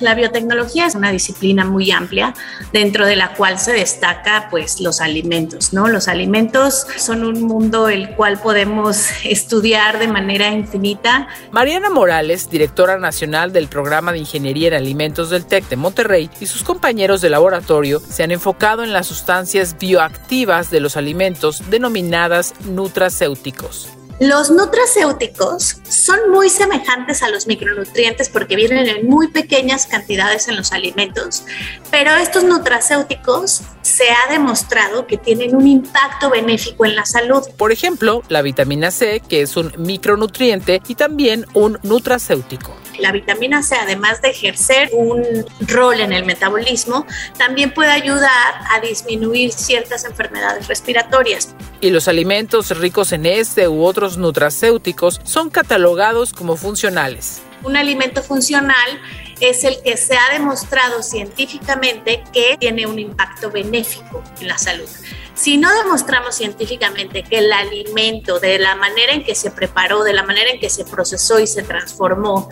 La 0.00 0.14
biotecnología 0.14 0.86
es 0.86 0.94
una 0.94 1.12
disciplina 1.12 1.64
muy 1.64 1.90
amplia 1.90 2.34
dentro 2.72 3.06
de 3.06 3.16
la 3.16 3.34
cual 3.34 3.58
se 3.58 3.72
destaca 3.72 4.48
pues 4.50 4.80
los 4.80 5.00
alimentos, 5.00 5.72
¿no? 5.72 5.88
Los 5.88 6.08
alimentos 6.08 6.86
son 6.96 7.22
un 7.22 7.42
mundo 7.42 7.88
el 7.88 8.16
cual 8.16 8.40
podemos 8.40 9.08
estudiar 9.24 9.98
de 9.98 10.08
manera 10.08 10.48
infinita. 10.48 11.28
Mariana 11.52 11.90
Morales, 11.90 12.48
directora 12.50 12.98
nacional 12.98 13.52
del 13.52 13.68
programa 13.68 14.12
de 14.12 14.18
Ingeniería 14.18 14.68
en 14.68 14.74
Alimentos 14.74 15.28
del 15.28 15.44
TEC 15.44 15.68
de 15.68 15.76
Monterrey 15.76 16.30
y 16.40 16.46
sus 16.46 16.62
compañeros 16.62 17.20
de 17.20 17.28
laboratorio 17.28 18.00
se 18.00 18.22
han 18.22 18.30
enfocado 18.30 18.82
en 18.82 18.92
las 18.92 19.06
sustancias 19.06 19.76
bioactivas 19.78 20.70
de 20.70 20.80
los 20.80 20.96
alimentos 20.96 21.62
denominadas 21.70 22.54
nutracéuticos. 22.64 23.99
Los 24.20 24.50
nutracéuticos 24.50 25.78
son 25.88 26.30
muy 26.30 26.50
semejantes 26.50 27.22
a 27.22 27.30
los 27.30 27.46
micronutrientes 27.46 28.28
porque 28.28 28.54
vienen 28.54 28.86
en 28.86 29.08
muy 29.08 29.28
pequeñas 29.28 29.86
cantidades 29.86 30.46
en 30.46 30.58
los 30.58 30.72
alimentos, 30.72 31.44
pero 31.90 32.14
estos 32.16 32.44
nutracéuticos 32.44 33.62
se 33.80 34.04
ha 34.10 34.30
demostrado 34.30 35.06
que 35.06 35.16
tienen 35.16 35.56
un 35.56 35.66
impacto 35.66 36.28
benéfico 36.28 36.84
en 36.84 36.96
la 36.96 37.06
salud. 37.06 37.42
Por 37.56 37.72
ejemplo, 37.72 38.22
la 38.28 38.42
vitamina 38.42 38.90
C, 38.90 39.22
que 39.26 39.40
es 39.40 39.56
un 39.56 39.72
micronutriente 39.78 40.82
y 40.86 40.96
también 40.96 41.46
un 41.54 41.78
nutracéutico. 41.82 42.79
La 43.00 43.12
vitamina 43.12 43.62
C, 43.62 43.76
además 43.76 44.20
de 44.20 44.30
ejercer 44.30 44.90
un 44.92 45.46
rol 45.60 46.00
en 46.00 46.12
el 46.12 46.24
metabolismo, 46.24 47.06
también 47.38 47.72
puede 47.72 47.90
ayudar 47.90 48.54
a 48.70 48.80
disminuir 48.80 49.52
ciertas 49.52 50.04
enfermedades 50.04 50.68
respiratorias. 50.68 51.54
Y 51.80 51.90
los 51.90 52.08
alimentos 52.08 52.76
ricos 52.78 53.12
en 53.12 53.26
este 53.26 53.68
u 53.68 53.82
otros 53.84 54.18
nutracéuticos 54.18 55.20
son 55.24 55.50
catalogados 55.50 56.32
como 56.32 56.56
funcionales. 56.56 57.42
Un 57.62 57.76
alimento 57.76 58.22
funcional 58.22 59.00
es 59.40 59.64
el 59.64 59.82
que 59.82 59.96
se 59.96 60.16
ha 60.16 60.32
demostrado 60.32 61.02
científicamente 61.02 62.22
que 62.32 62.56
tiene 62.58 62.86
un 62.86 62.98
impacto 62.98 63.50
benéfico 63.50 64.22
en 64.40 64.48
la 64.48 64.58
salud. 64.58 64.88
Si 65.34 65.56
no 65.56 65.72
demostramos 65.74 66.34
científicamente 66.34 67.22
que 67.22 67.38
el 67.38 67.50
alimento, 67.50 68.40
de 68.40 68.58
la 68.58 68.74
manera 68.74 69.14
en 69.14 69.24
que 69.24 69.34
se 69.34 69.50
preparó, 69.50 70.04
de 70.04 70.12
la 70.12 70.22
manera 70.22 70.50
en 70.50 70.60
que 70.60 70.68
se 70.68 70.84
procesó 70.84 71.40
y 71.40 71.46
se 71.46 71.62
transformó, 71.62 72.50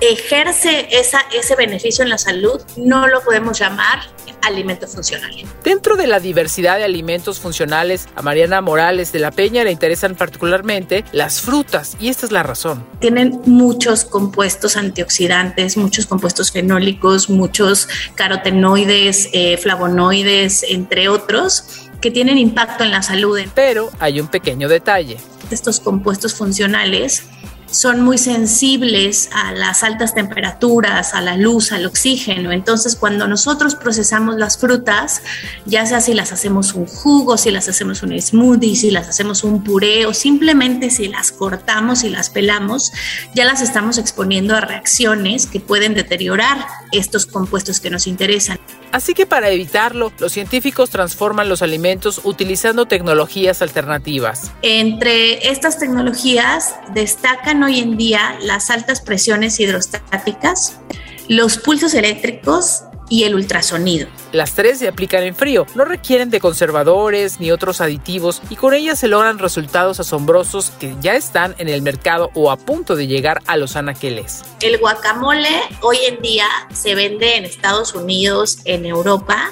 ejerce 0.00 0.88
esa, 0.90 1.20
ese 1.32 1.56
beneficio 1.56 2.02
en 2.02 2.10
la 2.10 2.18
salud, 2.18 2.60
no 2.76 3.06
lo 3.08 3.22
podemos 3.22 3.58
llamar 3.58 4.00
alimento 4.42 4.86
funcional. 4.86 5.30
Dentro 5.64 5.96
de 5.96 6.06
la 6.06 6.20
diversidad 6.20 6.76
de 6.76 6.84
alimentos 6.84 7.40
funcionales, 7.40 8.08
a 8.16 8.22
Mariana 8.22 8.60
Morales 8.60 9.12
de 9.12 9.20
la 9.20 9.30
Peña 9.30 9.64
le 9.64 9.70
interesan 9.70 10.14
particularmente 10.14 11.04
las 11.12 11.40
frutas 11.40 11.96
y 12.00 12.08
esta 12.08 12.26
es 12.26 12.32
la 12.32 12.42
razón. 12.42 12.84
Tienen 13.00 13.40
muchos 13.46 14.04
compuestos 14.04 14.76
antioxidantes, 14.76 15.76
muchos 15.76 16.06
compuestos 16.06 16.50
fenólicos, 16.50 17.30
muchos 17.30 17.88
carotenoides, 18.14 19.28
eh, 19.32 19.56
flavonoides, 19.56 20.64
entre 20.64 21.08
otros 21.08 21.88
que 22.00 22.10
tienen 22.10 22.36
impacto 22.36 22.82
en 22.84 22.90
la 22.90 23.00
salud. 23.02 23.38
Pero 23.54 23.90
hay 24.00 24.20
un 24.20 24.26
pequeño 24.26 24.68
detalle. 24.68 25.18
Estos 25.50 25.78
compuestos 25.78 26.34
funcionales 26.34 27.24
son 27.72 28.02
muy 28.02 28.18
sensibles 28.18 29.30
a 29.32 29.52
las 29.52 29.82
altas 29.82 30.14
temperaturas, 30.14 31.14
a 31.14 31.20
la 31.20 31.36
luz, 31.36 31.72
al 31.72 31.86
oxígeno. 31.86 32.52
Entonces, 32.52 32.96
cuando 32.96 33.26
nosotros 33.26 33.74
procesamos 33.74 34.36
las 34.36 34.58
frutas, 34.58 35.22
ya 35.64 35.86
sea 35.86 36.00
si 36.00 36.14
las 36.14 36.32
hacemos 36.32 36.74
un 36.74 36.86
jugo, 36.86 37.36
si 37.36 37.50
las 37.50 37.68
hacemos 37.68 38.02
un 38.02 38.20
smoothie, 38.20 38.76
si 38.76 38.90
las 38.90 39.08
hacemos 39.08 39.42
un 39.42 39.64
puré 39.64 40.06
o 40.06 40.14
simplemente 40.14 40.90
si 40.90 41.08
las 41.08 41.32
cortamos 41.32 42.04
y 42.04 42.10
las 42.10 42.30
pelamos, 42.30 42.92
ya 43.34 43.44
las 43.44 43.62
estamos 43.62 43.98
exponiendo 43.98 44.54
a 44.54 44.60
reacciones 44.60 45.46
que 45.46 45.60
pueden 45.60 45.94
deteriorar 45.94 46.58
estos 46.92 47.26
compuestos 47.26 47.80
que 47.80 47.90
nos 47.90 48.06
interesan. 48.06 48.58
Así 48.92 49.14
que 49.14 49.24
para 49.24 49.48
evitarlo, 49.48 50.12
los 50.18 50.32
científicos 50.32 50.90
transforman 50.90 51.48
los 51.48 51.62
alimentos 51.62 52.20
utilizando 52.24 52.84
tecnologías 52.84 53.62
alternativas. 53.62 54.52
Entre 54.60 55.48
estas 55.48 55.78
tecnologías 55.78 56.74
destacan 56.92 57.61
hoy 57.62 57.80
en 57.80 57.96
día 57.96 58.36
las 58.42 58.70
altas 58.70 59.00
presiones 59.00 59.58
hidrostáticas, 59.60 60.78
los 61.28 61.58
pulsos 61.58 61.94
eléctricos 61.94 62.84
y 63.08 63.24
el 63.24 63.34
ultrasonido. 63.34 64.08
Las 64.32 64.54
tres 64.54 64.78
se 64.78 64.88
aplican 64.88 65.22
en 65.22 65.34
frío, 65.34 65.66
no 65.74 65.84
requieren 65.84 66.30
de 66.30 66.40
conservadores 66.40 67.40
ni 67.40 67.50
otros 67.50 67.82
aditivos 67.82 68.40
y 68.48 68.56
con 68.56 68.72
ellas 68.72 68.98
se 68.98 69.06
logran 69.06 69.38
resultados 69.38 70.00
asombrosos 70.00 70.70
que 70.80 70.96
ya 71.02 71.14
están 71.14 71.54
en 71.58 71.68
el 71.68 71.82
mercado 71.82 72.30
o 72.34 72.50
a 72.50 72.56
punto 72.56 72.96
de 72.96 73.06
llegar 73.06 73.42
a 73.46 73.58
los 73.58 73.76
anaqueles. 73.76 74.44
El 74.62 74.78
guacamole 74.78 75.50
hoy 75.82 75.98
en 76.08 76.22
día 76.22 76.46
se 76.72 76.94
vende 76.94 77.36
en 77.36 77.44
Estados 77.44 77.94
Unidos, 77.94 78.60
en 78.64 78.86
Europa, 78.86 79.50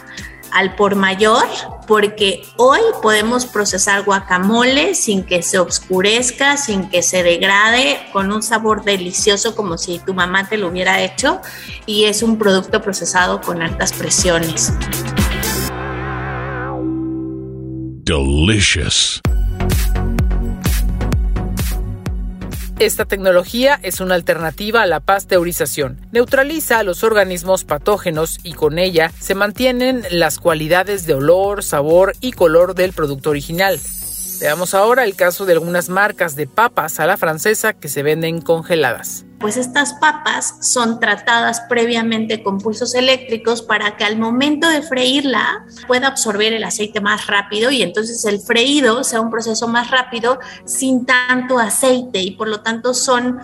al 0.52 0.75
por 0.76 0.95
mayor 0.95 1.45
porque 1.87 2.42
hoy 2.57 2.80
podemos 3.02 3.47
procesar 3.47 4.04
guacamole 4.04 4.95
sin 4.95 5.25
que 5.25 5.42
se 5.42 5.59
oscurezca, 5.59 6.57
sin 6.57 6.88
que 6.88 7.02
se 7.02 7.23
degrade, 7.23 7.99
con 8.12 8.33
un 8.33 8.42
sabor 8.42 8.85
delicioso 8.85 9.57
como 9.57 9.76
si 9.76 9.99
tu 9.99 10.14
mamá 10.14 10.49
te 10.49 10.57
lo 10.57 10.69
hubiera 10.69 11.02
hecho 11.02 11.40
y 11.87 12.04
es 12.04 12.23
un 12.23 12.38
producto 12.38 12.80
procesado 12.80 13.40
con 13.40 13.62
altas 13.62 13.92
presiones. 13.92 14.73
Delicious. 18.04 19.21
Esta 22.80 23.04
tecnología 23.04 23.78
es 23.82 24.00
una 24.00 24.14
alternativa 24.14 24.80
a 24.80 24.87
la 24.87 25.00
pasteurización. 25.00 26.00
Neutraliza 26.12 26.78
a 26.78 26.82
los 26.82 27.04
organismos 27.04 27.64
patógenos 27.64 28.38
y 28.42 28.54
con 28.54 28.78
ella 28.78 29.12
se 29.20 29.34
mantienen 29.34 30.02
las 30.10 30.38
cualidades 30.38 31.06
de 31.06 31.12
olor, 31.12 31.62
sabor 31.62 32.14
y 32.22 32.32
color 32.32 32.75
del 32.75 32.94
producto 32.94 33.28
original. 33.28 33.78
Veamos 34.40 34.73
ahora 34.73 35.04
el 35.04 35.16
caso 35.16 35.44
de 35.44 35.52
algunas 35.52 35.90
marcas 35.90 36.35
de 36.35 36.47
papas 36.47 36.99
a 36.99 37.04
la 37.04 37.18
francesa 37.18 37.75
que 37.75 37.88
se 37.88 38.02
venden 38.02 38.40
congeladas. 38.40 39.26
Pues 39.38 39.59
estas 39.59 39.92
papas 39.94 40.54
son 40.62 40.99
tratadas 40.99 41.61
previamente 41.68 42.42
con 42.42 42.59
pulsos 42.59 42.94
eléctricos 42.94 43.61
para 43.61 43.99
que 43.99 44.04
al 44.04 44.16
momento 44.18 44.66
de 44.68 44.80
freírla 44.80 45.66
pueda 45.87 46.06
absorber 46.06 46.54
el 46.54 46.64
aceite 46.64 47.02
más 47.02 47.26
rápido 47.26 47.70
y 47.70 47.82
entonces 47.82 48.25
el 48.25 48.40
freído 48.40 49.04
sea 49.04 49.20
un 49.20 49.30
proceso 49.30 49.68
más 49.68 49.90
rápido 49.90 50.38
sin 50.64 51.04
tanto 51.04 51.59
aceite 51.59 52.20
y 52.20 52.30
por 52.30 52.49
lo 52.49 52.61
tanto 52.61 52.94
son 52.94 53.40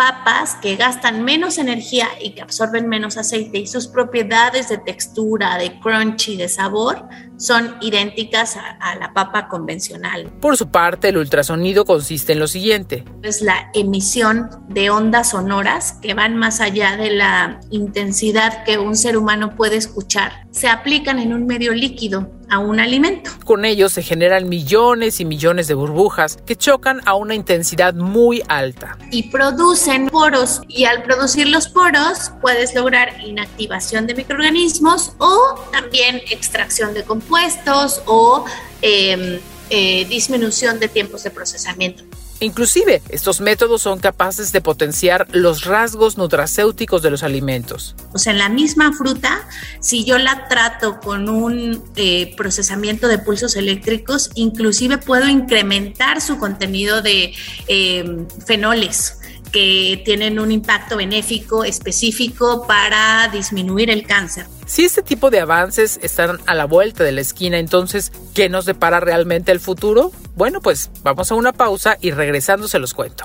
papas 0.00 0.54
que 0.62 0.76
gastan 0.76 1.24
menos 1.24 1.58
energía 1.58 2.08
y 2.22 2.30
que 2.30 2.40
absorben 2.40 2.88
menos 2.88 3.18
aceite 3.18 3.58
y 3.58 3.66
sus 3.66 3.86
propiedades 3.86 4.70
de 4.70 4.78
textura, 4.78 5.58
de 5.58 5.78
crunchy, 5.78 6.38
de 6.38 6.48
sabor 6.48 7.06
son 7.36 7.76
idénticas 7.82 8.56
a, 8.56 8.94
la 8.96 9.12
papa 9.12 9.48
convencional. 9.48 10.30
Por 10.40 10.56
su 10.56 10.70
parte, 10.70 11.10
el 11.10 11.18
ultrasonido 11.18 11.84
consiste 11.84 12.32
en 12.32 12.38
lo 12.38 12.46
siguiente. 12.46 13.04
Es 13.22 13.42
la 13.42 13.70
emisión 13.74 14.48
de 14.68 14.88
ondas 14.88 15.30
sonoras 15.30 15.92
que 16.00 16.14
van 16.14 16.34
más 16.36 16.62
allá 16.62 16.96
de 16.96 17.10
la 17.10 17.60
intensidad 17.70 18.64
que 18.64 18.78
un 18.78 18.96
ser 18.96 19.18
humano 19.18 19.54
puede 19.54 19.76
escuchar. 19.76 20.46
Se 20.50 20.68
aplican 20.68 21.18
en 21.18 21.34
un 21.34 21.46
medio 21.46 21.74
líquido 21.74 22.30
a 22.50 22.58
un 22.58 22.80
alimento. 22.80 23.30
Con 23.44 23.64
ellos 23.64 23.92
se 23.92 24.02
generan 24.02 24.48
millones 24.48 25.20
y 25.20 25.24
millones 25.24 25.68
de 25.68 25.74
burbujas 25.74 26.38
que 26.44 26.56
chocan 26.56 27.00
a 27.06 27.14
una 27.14 27.34
intensidad 27.34 27.94
muy 27.94 28.42
alta. 28.48 28.98
Y 29.10 29.24
producen 29.30 30.08
poros 30.08 30.60
y 30.68 30.84
al 30.84 31.02
producir 31.02 31.48
los 31.48 31.68
poros 31.68 32.32
puedes 32.40 32.74
lograr 32.74 33.20
inactivación 33.24 34.06
de 34.06 34.14
microorganismos 34.14 35.12
o 35.18 35.54
también 35.72 36.16
extracción 36.30 36.94
de 36.94 37.04
compuestos 37.04 38.02
o 38.06 38.44
em, 38.82 39.38
eh, 39.70 40.04
disminución 40.06 40.80
de 40.80 40.88
tiempos 40.88 41.22
de 41.22 41.30
procesamiento. 41.30 42.09
Inclusive, 42.40 43.02
estos 43.10 43.42
métodos 43.42 43.82
son 43.82 43.98
capaces 43.98 44.50
de 44.52 44.62
potenciar 44.62 45.26
los 45.30 45.64
rasgos 45.64 46.16
nutracéuticos 46.16 47.02
de 47.02 47.10
los 47.10 47.22
alimentos. 47.22 47.94
O 48.12 48.18
sea, 48.18 48.32
en 48.32 48.38
la 48.38 48.48
misma 48.48 48.92
fruta, 48.92 49.46
si 49.80 50.04
yo 50.04 50.16
la 50.16 50.48
trato 50.48 51.00
con 51.00 51.28
un 51.28 51.84
eh, 51.96 52.34
procesamiento 52.36 53.08
de 53.08 53.18
pulsos 53.18 53.56
eléctricos, 53.56 54.30
inclusive 54.34 54.96
puedo 54.96 55.28
incrementar 55.28 56.22
su 56.22 56.38
contenido 56.38 57.02
de 57.02 57.34
eh, 57.68 58.26
fenoles 58.46 59.18
que 59.52 60.00
tienen 60.04 60.38
un 60.38 60.50
impacto 60.50 60.96
benéfico 60.96 61.64
específico 61.64 62.66
para 62.66 63.28
disminuir 63.28 63.90
el 63.90 64.06
cáncer. 64.06 64.46
Si 64.70 64.84
este 64.84 65.02
tipo 65.02 65.30
de 65.30 65.40
avances 65.40 65.98
están 66.00 66.38
a 66.46 66.54
la 66.54 66.64
vuelta 66.64 67.02
de 67.02 67.10
la 67.10 67.20
esquina, 67.20 67.58
entonces, 67.58 68.12
¿qué 68.34 68.48
nos 68.48 68.66
depara 68.66 69.00
realmente 69.00 69.50
el 69.50 69.58
futuro? 69.58 70.12
Bueno, 70.36 70.60
pues 70.60 70.92
vamos 71.02 71.32
a 71.32 71.34
una 71.34 71.52
pausa 71.52 71.98
y 72.00 72.12
regresando 72.12 72.68
se 72.68 72.78
los 72.78 72.94
cuento. 72.94 73.24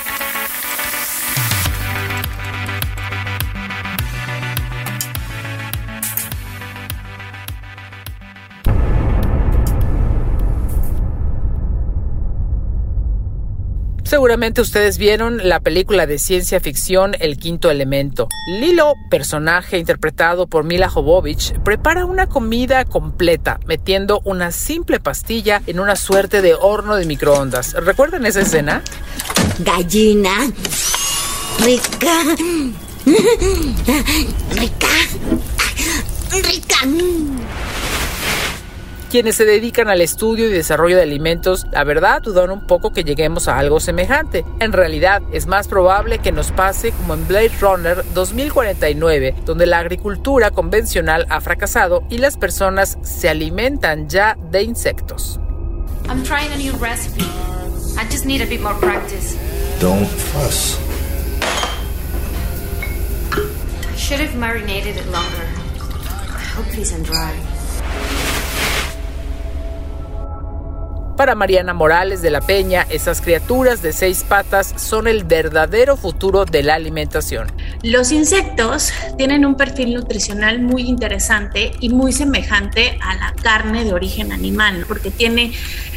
Seguramente 14.11 14.59
ustedes 14.59 14.97
vieron 14.97 15.39
la 15.47 15.61
película 15.61 16.05
de 16.05 16.19
ciencia 16.19 16.59
ficción 16.59 17.15
El 17.21 17.37
Quinto 17.37 17.71
Elemento. 17.71 18.27
Lilo, 18.45 18.95
personaje 19.09 19.77
interpretado 19.77 20.47
por 20.47 20.65
Mila 20.65 20.89
Jovovich, 20.89 21.57
prepara 21.59 22.03
una 22.03 22.27
comida 22.27 22.83
completa 22.83 23.61
metiendo 23.65 24.19
una 24.25 24.51
simple 24.51 24.99
pastilla 24.99 25.61
en 25.65 25.79
una 25.79 25.95
suerte 25.95 26.41
de 26.41 26.55
horno 26.55 26.97
de 26.97 27.05
microondas. 27.05 27.71
¿Recuerdan 27.71 28.25
esa 28.25 28.41
escena? 28.41 28.83
Gallina. 29.59 30.51
Rica. 31.63 32.23
Rica. 34.51 34.87
Rica 36.31 36.75
quienes 39.11 39.35
se 39.35 39.43
dedican 39.43 39.89
al 39.89 39.99
estudio 39.99 40.47
y 40.47 40.53
desarrollo 40.53 40.95
de 40.95 41.01
alimentos, 41.01 41.67
la 41.73 41.83
verdad 41.83 42.21
dudan 42.21 42.49
un 42.49 42.65
poco 42.65 42.93
que 42.93 43.03
lleguemos 43.03 43.49
a 43.49 43.59
algo 43.59 43.81
semejante. 43.81 44.45
En 44.61 44.71
realidad, 44.71 45.21
es 45.33 45.47
más 45.47 45.67
probable 45.67 46.19
que 46.19 46.31
nos 46.31 46.53
pase 46.53 46.93
como 46.93 47.15
en 47.15 47.27
Blade 47.27 47.51
Runner 47.59 48.05
2049, 48.13 49.35
donde 49.45 49.65
la 49.65 49.79
agricultura 49.79 50.51
convencional 50.51 51.27
ha 51.29 51.41
fracasado 51.41 52.03
y 52.09 52.19
las 52.19 52.37
personas 52.37 52.97
se 53.03 53.27
alimentan 53.27 54.07
ya 54.07 54.37
de 54.49 54.63
insectos. 54.63 55.41
I'm 56.07 56.23
trying 56.23 56.53
a 56.53 56.57
new 56.57 56.73
recipe. 56.79 57.25
I 57.97 58.05
just 58.09 58.25
need 58.25 58.41
a 58.41 58.45
bit 58.45 58.61
more 58.61 58.75
practice. 58.75 59.35
Don't 59.81 60.07
fuss. 60.07 60.79
I 63.33 63.95
should 63.97 64.21
have 64.21 64.37
marinated 64.37 64.95
it 64.95 65.05
longer. 65.11 65.45
I 66.33 66.43
hope 66.55 66.67
it 66.71 66.79
isn't 66.79 67.03
dry. 67.03 67.50
Para 71.21 71.35
Mariana 71.35 71.75
Morales 71.75 72.23
de 72.23 72.31
la 72.31 72.41
Peña, 72.41 72.87
esas 72.89 73.21
criaturas 73.21 73.83
de 73.83 73.93
seis 73.93 74.25
patas 74.27 74.73
son 74.75 75.07
el 75.07 75.23
verdadero 75.23 75.95
futuro 75.95 76.45
de 76.45 76.63
la 76.63 76.73
alimentación. 76.73 77.51
Los 77.83 78.11
insectos 78.11 78.91
tienen 79.19 79.45
un 79.45 79.53
perfil 79.53 79.93
nutricional 79.93 80.63
muy 80.63 80.81
interesante 80.81 81.73
y 81.79 81.89
muy 81.89 82.11
semejante 82.11 82.97
a 83.03 83.13
la 83.17 83.35
carne 83.39 83.85
de 83.85 83.93
origen 83.93 84.31
animal, 84.31 84.85
porque 84.87 85.11
tiene 85.11 85.53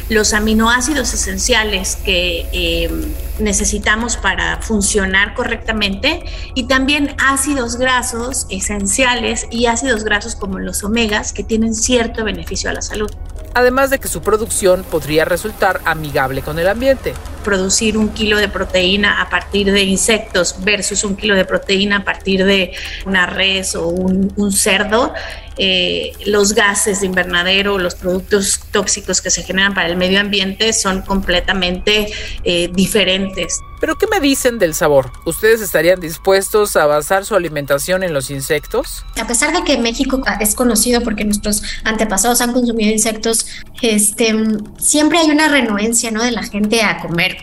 los 0.09 0.31
aminoácidos 0.31 1.11
esenciales 1.15 1.95
que 1.95 2.45
eh, 2.53 2.91
necesitamos 3.39 4.17
para 4.17 4.61
funcionar 4.61 5.33
correctamente 5.33 6.23
y 6.53 6.65
también 6.67 7.15
ácidos 7.17 7.77
grasos 7.77 8.45
esenciales 8.51 9.47
y 9.49 9.65
ácidos 9.65 10.03
grasos 10.03 10.35
como 10.35 10.59
los 10.59 10.83
omegas 10.83 11.33
que 11.33 11.43
tienen 11.43 11.73
cierto 11.73 12.23
beneficio 12.23 12.69
a 12.69 12.73
la 12.73 12.83
salud 12.83 13.09
además 13.55 13.89
de 13.89 13.97
que 13.97 14.07
su 14.07 14.21
producción 14.21 14.83
podría 14.83 15.25
resultar 15.25 15.81
amigable 15.85 16.43
con 16.43 16.59
el 16.59 16.67
ambiente. 16.67 17.15
Producir 17.45 17.97
un 17.97 18.09
kilo 18.09 18.37
de 18.37 18.49
proteína 18.49 19.21
a 19.21 19.29
partir 19.29 19.71
de 19.71 19.83
insectos 19.83 20.55
versus 20.59 21.03
un 21.03 21.15
kilo 21.15 21.35
de 21.35 21.45
proteína 21.45 21.97
a 21.97 22.03
partir 22.03 22.43
de 22.43 22.73
una 23.05 23.27
res 23.27 23.75
o 23.75 23.87
un, 23.87 24.51
cerdo, 24.51 25.13
eh, 25.57 26.11
los 26.25 26.53
gases 26.53 27.01
de 27.01 27.05
invernadero, 27.05 27.77
los 27.77 27.95
productos 27.95 28.59
tóxicos 28.71 29.21
que 29.21 29.29
se 29.29 29.43
generan 29.43 29.73
para 29.73 29.87
el 29.87 29.95
medio 29.95 30.19
ambiente 30.19 30.73
son 30.73 31.03
completamente 31.03 32.11
eh, 32.43 32.69
diferentes. 32.73 33.61
Pero 33.79 33.97
¿qué 33.97 34.07
me 34.07 34.19
dicen 34.19 34.57
del 34.57 34.73
sabor? 34.73 35.11
¿Ustedes 35.25 35.61
estarían 35.61 35.99
dispuestos 35.99 36.75
a 36.75 36.85
basar 36.85 37.25
su 37.25 37.35
alimentación 37.35 38.03
en 38.03 38.13
los 38.13 38.31
insectos? 38.31 39.05
A 39.19 39.27
pesar 39.27 39.53
de 39.53 39.63
que 39.63 39.77
México 39.77 40.23
es 40.39 40.55
conocido 40.55 41.01
porque 41.01 41.25
nuestros 41.25 41.61
antepasados 41.83 42.41
han 42.41 42.53
consumido 42.53 42.91
insectos, 42.91 43.45
este, 43.81 44.33
siempre 44.79 45.19
hay 45.19 45.29
una 45.29 45.49
renuencia 45.49 46.09
¿no? 46.09 46.23
de 46.23 46.31
la 46.31 46.43
gente 46.43 46.81
a 46.81 46.99
comer 46.99 47.34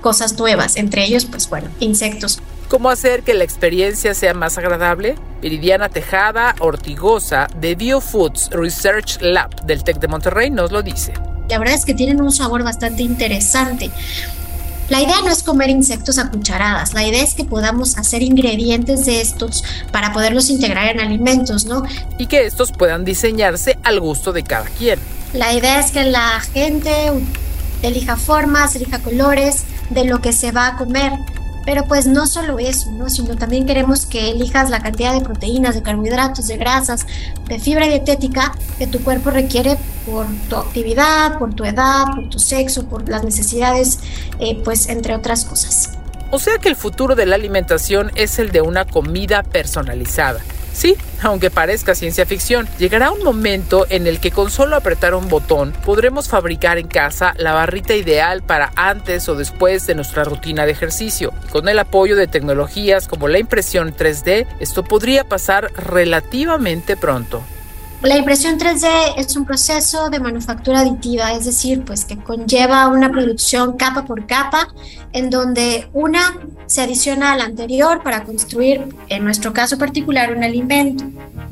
cosas 0.00 0.38
nuevas, 0.38 0.76
entre 0.76 1.04
ellos, 1.04 1.24
pues 1.26 1.48
bueno, 1.48 1.68
insectos. 1.80 2.40
¿Cómo 2.68 2.88
hacer 2.88 3.22
que 3.24 3.34
la 3.34 3.42
experiencia 3.42 4.14
sea 4.14 4.32
más 4.32 4.56
agradable? 4.56 5.16
Viridiana 5.42 5.88
Tejada 5.88 6.54
Ortigosa 6.60 7.48
de 7.60 7.74
BioFoods 7.74 8.50
Research 8.52 9.20
Lab 9.20 9.64
del 9.64 9.82
TEC 9.82 9.98
de 9.98 10.06
Monterrey 10.06 10.50
nos 10.50 10.70
lo 10.70 10.82
dice. 10.82 11.12
La 11.48 11.58
verdad 11.58 11.74
es 11.74 11.84
que 11.84 11.94
tienen 11.94 12.20
un 12.20 12.30
sabor 12.30 12.62
bastante 12.62 13.02
interesante. 13.02 13.90
La 14.88 15.00
idea 15.00 15.20
no 15.20 15.30
es 15.30 15.42
comer 15.42 15.70
insectos 15.70 16.18
a 16.18 16.30
cucharadas, 16.30 16.94
la 16.94 17.04
idea 17.04 17.22
es 17.22 17.34
que 17.34 17.44
podamos 17.44 17.96
hacer 17.96 18.22
ingredientes 18.22 19.04
de 19.04 19.20
estos 19.20 19.64
para 19.92 20.12
poderlos 20.12 20.50
integrar 20.50 20.88
en 20.88 21.00
alimentos, 21.00 21.64
¿no? 21.64 21.82
Y 22.18 22.26
que 22.26 22.46
estos 22.46 22.72
puedan 22.72 23.04
diseñarse 23.04 23.78
al 23.82 24.00
gusto 24.00 24.32
de 24.32 24.42
cada 24.42 24.66
quien. 24.66 24.98
La 25.32 25.52
idea 25.54 25.78
es 25.80 25.92
que 25.92 26.04
la 26.04 26.40
gente 26.40 26.92
elija 27.82 28.16
formas, 28.16 28.74
elija 28.76 28.98
colores 28.98 29.64
de 29.90 30.04
lo 30.04 30.20
que 30.20 30.32
se 30.32 30.52
va 30.52 30.68
a 30.68 30.76
comer. 30.76 31.12
Pero 31.66 31.84
pues 31.84 32.06
no 32.06 32.26
solo 32.26 32.58
eso, 32.58 32.90
¿no? 32.90 33.10
sino 33.10 33.36
también 33.36 33.66
queremos 33.66 34.06
que 34.06 34.30
elijas 34.30 34.70
la 34.70 34.80
cantidad 34.80 35.12
de 35.12 35.20
proteínas, 35.20 35.74
de 35.74 35.82
carbohidratos, 35.82 36.46
de 36.48 36.56
grasas, 36.56 37.06
de 37.46 37.58
fibra 37.58 37.86
dietética 37.86 38.52
que 38.78 38.86
tu 38.86 39.00
cuerpo 39.04 39.30
requiere 39.30 39.76
por 40.06 40.26
tu 40.48 40.56
actividad, 40.56 41.38
por 41.38 41.52
tu 41.52 41.64
edad, 41.64 42.06
por 42.14 42.30
tu 42.30 42.38
sexo, 42.38 42.86
por 42.86 43.08
las 43.08 43.24
necesidades, 43.24 44.00
eh, 44.38 44.60
pues 44.64 44.88
entre 44.88 45.14
otras 45.14 45.44
cosas. 45.44 45.90
O 46.30 46.38
sea 46.38 46.58
que 46.58 46.68
el 46.68 46.76
futuro 46.76 47.14
de 47.14 47.26
la 47.26 47.34
alimentación 47.34 48.10
es 48.14 48.38
el 48.38 48.52
de 48.52 48.62
una 48.62 48.86
comida 48.86 49.42
personalizada 49.42 50.40
Sí, 50.80 50.96
aunque 51.20 51.50
parezca 51.50 51.94
ciencia 51.94 52.24
ficción, 52.24 52.66
llegará 52.78 53.10
un 53.10 53.22
momento 53.22 53.84
en 53.90 54.06
el 54.06 54.18
que 54.18 54.30
con 54.30 54.50
solo 54.50 54.76
apretar 54.76 55.14
un 55.14 55.28
botón 55.28 55.74
podremos 55.84 56.30
fabricar 56.30 56.78
en 56.78 56.88
casa 56.88 57.34
la 57.36 57.52
barrita 57.52 57.94
ideal 57.94 58.42
para 58.42 58.72
antes 58.76 59.28
o 59.28 59.34
después 59.34 59.86
de 59.86 59.94
nuestra 59.94 60.24
rutina 60.24 60.64
de 60.64 60.72
ejercicio. 60.72 61.34
Con 61.52 61.68
el 61.68 61.78
apoyo 61.78 62.16
de 62.16 62.28
tecnologías 62.28 63.08
como 63.08 63.28
la 63.28 63.38
impresión 63.38 63.94
3D, 63.94 64.46
esto 64.58 64.82
podría 64.82 65.24
pasar 65.24 65.70
relativamente 65.74 66.96
pronto. 66.96 67.42
La 68.02 68.16
impresión 68.16 68.58
3D 68.58 69.14
es 69.18 69.36
un 69.36 69.44
proceso 69.44 70.08
de 70.08 70.20
manufactura 70.20 70.80
aditiva, 70.80 71.34
es 71.34 71.44
decir, 71.44 71.84
pues 71.84 72.06
que 72.06 72.16
conlleva 72.16 72.88
una 72.88 73.10
producción 73.10 73.76
capa 73.76 74.06
por 74.06 74.26
capa, 74.26 74.68
en 75.12 75.28
donde 75.28 75.86
una 75.92 76.38
se 76.64 76.80
adiciona 76.80 77.32
a 77.32 77.36
la 77.36 77.44
anterior 77.44 78.02
para 78.02 78.24
construir, 78.24 78.86
en 79.08 79.22
nuestro 79.22 79.52
caso 79.52 79.76
particular, 79.76 80.34
un 80.34 80.42
alimento. 80.42 81.04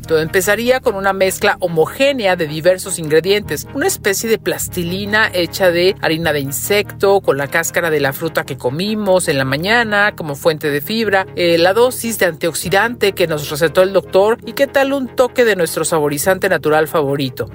Todo 0.09 0.21
empezaría 0.21 0.81
con 0.81 0.95
una 0.95 1.13
mezcla 1.13 1.59
homogénea 1.61 2.35
de 2.35 2.47
diversos 2.47 2.99
ingredientes, 2.99 3.69
una 3.75 3.87
especie 3.87 4.31
de 4.31 4.39
plastilina 4.39 5.31
hecha 5.35 5.71
de 5.71 5.97
harina 6.01 6.33
de 6.33 6.41
insecto, 6.41 7.21
con 7.21 7.37
la 7.37 7.49
cáscara 7.49 7.91
de 7.91 8.01
la 8.01 8.15
fruta 8.15 8.45
que 8.45 8.57
comimos 8.57 9.29
en 9.29 9.37
la 9.37 9.45
mañana 9.45 10.15
como 10.17 10.35
fuente 10.35 10.71
de 10.71 10.81
fibra, 10.81 11.27
eh, 11.37 11.59
la 11.59 11.75
dosis 11.75 12.19
de 12.19 12.25
antioxidante 12.25 13.13
que 13.13 13.27
nos 13.27 13.51
recetó 13.51 13.83
el 13.83 13.93
doctor 13.93 14.39
y 14.47 14.55
qué 14.55 14.67
tal 14.67 14.95
un 14.95 15.15
toque 15.15 15.45
de 15.45 15.57
nuestro 15.57 15.85
saborizante 15.85 16.49
natural 16.49 16.89
favorito 16.89 17.51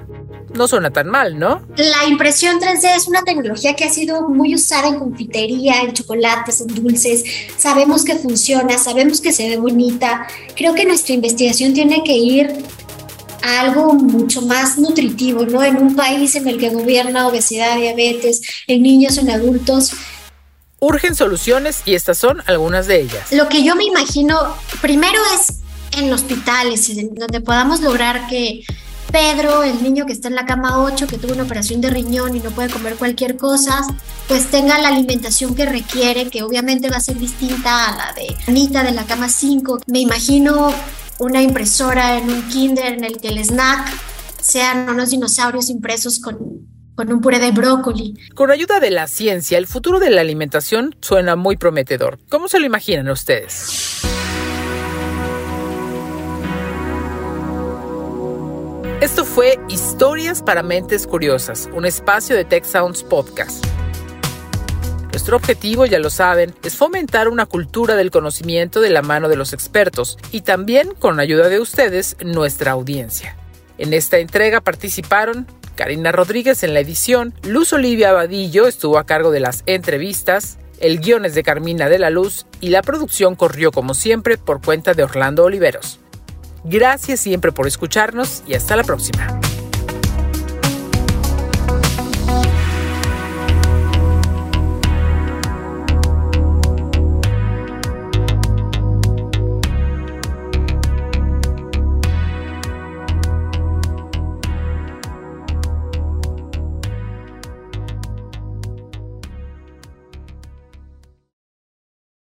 no 0.54 0.68
suena 0.68 0.90
tan 0.90 1.08
mal, 1.08 1.38
¿no? 1.38 1.62
La 1.76 2.06
impresión 2.08 2.60
3D 2.60 2.96
es 2.96 3.08
una 3.08 3.22
tecnología 3.22 3.74
que 3.74 3.84
ha 3.84 3.90
sido 3.90 4.28
muy 4.28 4.54
usada 4.54 4.88
en 4.88 4.98
confitería, 4.98 5.82
en 5.82 5.92
chocolates, 5.92 6.60
en 6.60 6.68
dulces. 6.68 7.24
Sabemos 7.56 8.04
que 8.04 8.16
funciona, 8.16 8.78
sabemos 8.78 9.20
que 9.20 9.32
se 9.32 9.48
ve 9.48 9.56
bonita. 9.56 10.26
Creo 10.56 10.74
que 10.74 10.84
nuestra 10.84 11.14
investigación 11.14 11.74
tiene 11.74 12.02
que 12.04 12.16
ir 12.16 12.64
a 13.42 13.60
algo 13.60 13.92
mucho 13.92 14.42
más 14.42 14.78
nutritivo, 14.78 15.44
¿no? 15.44 15.62
En 15.62 15.76
un 15.76 15.94
país 15.94 16.34
en 16.34 16.48
el 16.48 16.58
que 16.58 16.70
gobierna 16.70 17.26
obesidad, 17.26 17.76
diabetes, 17.76 18.40
en 18.66 18.82
niños, 18.82 19.18
en 19.18 19.30
adultos. 19.30 19.92
Urgen 20.80 21.14
soluciones 21.14 21.82
y 21.84 21.94
estas 21.94 22.18
son 22.18 22.42
algunas 22.46 22.86
de 22.86 23.02
ellas. 23.02 23.32
Lo 23.32 23.48
que 23.48 23.62
yo 23.62 23.76
me 23.76 23.84
imagino, 23.84 24.54
primero 24.80 25.18
es 25.34 25.58
en 25.98 26.12
hospitales, 26.12 26.90
donde 27.12 27.40
podamos 27.40 27.80
lograr 27.80 28.26
que 28.28 28.64
Pedro, 29.14 29.62
el 29.62 29.80
niño 29.80 30.06
que 30.06 30.12
está 30.12 30.26
en 30.26 30.34
la 30.34 30.44
cama 30.44 30.82
8, 30.82 31.06
que 31.06 31.18
tuvo 31.18 31.34
una 31.34 31.44
operación 31.44 31.80
de 31.80 31.88
riñón 31.88 32.34
y 32.34 32.40
no 32.40 32.50
puede 32.50 32.68
comer 32.68 32.96
cualquier 32.96 33.36
cosa, 33.36 33.86
pues 34.26 34.50
tenga 34.50 34.76
la 34.80 34.88
alimentación 34.88 35.54
que 35.54 35.66
requiere, 35.66 36.30
que 36.30 36.42
obviamente 36.42 36.90
va 36.90 36.96
a 36.96 37.00
ser 37.00 37.16
distinta 37.16 37.90
a 37.90 37.96
la 37.96 38.12
de 38.12 38.34
Anita 38.48 38.82
de 38.82 38.90
la 38.90 39.04
cama 39.04 39.28
5. 39.28 39.82
Me 39.86 40.00
imagino 40.00 40.74
una 41.20 41.40
impresora 41.40 42.18
en 42.18 42.28
un 42.28 42.42
kinder 42.48 42.94
en 42.94 43.04
el 43.04 43.20
que 43.20 43.28
el 43.28 43.38
snack 43.38 43.88
sean 44.40 44.88
unos 44.88 45.10
dinosaurios 45.10 45.70
impresos 45.70 46.18
con, 46.18 46.66
con 46.96 47.12
un 47.12 47.20
puré 47.20 47.38
de 47.38 47.52
brócoli. 47.52 48.18
Con 48.34 48.50
ayuda 48.50 48.80
de 48.80 48.90
la 48.90 49.06
ciencia, 49.06 49.58
el 49.58 49.68
futuro 49.68 50.00
de 50.00 50.10
la 50.10 50.22
alimentación 50.22 50.96
suena 51.00 51.36
muy 51.36 51.56
prometedor. 51.56 52.18
¿Cómo 52.28 52.48
se 52.48 52.58
lo 52.58 52.66
imaginan 52.66 53.08
ustedes? 53.08 54.02
Esto 59.04 59.26
fue 59.26 59.58
Historias 59.68 60.40
para 60.40 60.62
Mentes 60.62 61.06
Curiosas, 61.06 61.68
un 61.74 61.84
espacio 61.84 62.34
de 62.34 62.46
Tech 62.46 62.64
Sounds 62.64 63.02
Podcast. 63.02 63.62
Nuestro 65.12 65.36
objetivo, 65.36 65.84
ya 65.84 65.98
lo 65.98 66.08
saben, 66.08 66.54
es 66.62 66.74
fomentar 66.74 67.28
una 67.28 67.44
cultura 67.44 67.96
del 67.96 68.10
conocimiento 68.10 68.80
de 68.80 68.88
la 68.88 69.02
mano 69.02 69.28
de 69.28 69.36
los 69.36 69.52
expertos 69.52 70.16
y 70.32 70.40
también, 70.40 70.94
con 70.98 71.18
la 71.18 71.22
ayuda 71.22 71.50
de 71.50 71.60
ustedes, 71.60 72.16
nuestra 72.24 72.72
audiencia. 72.72 73.36
En 73.76 73.92
esta 73.92 74.16
entrega 74.16 74.62
participaron 74.62 75.46
Karina 75.76 76.10
Rodríguez 76.10 76.62
en 76.62 76.72
la 76.72 76.80
edición, 76.80 77.34
Luz 77.42 77.74
Olivia 77.74 78.08
Abadillo 78.08 78.66
estuvo 78.66 78.96
a 78.96 79.04
cargo 79.04 79.30
de 79.32 79.40
las 79.40 79.64
entrevistas, 79.66 80.56
el 80.80 81.00
guion 81.00 81.26
es 81.26 81.34
de 81.34 81.42
Carmina 81.42 81.90
de 81.90 81.98
la 81.98 82.08
Luz 82.08 82.46
y 82.62 82.70
la 82.70 82.80
producción 82.80 83.34
corrió 83.34 83.70
como 83.70 83.92
siempre 83.92 84.38
por 84.38 84.62
cuenta 84.62 84.94
de 84.94 85.02
Orlando 85.02 85.44
Oliveros. 85.44 86.00
Gracias 86.64 87.20
siempre 87.20 87.52
por 87.52 87.66
escucharnos 87.66 88.42
y 88.46 88.54
hasta 88.54 88.74
la 88.74 88.84
próxima. 88.84 89.38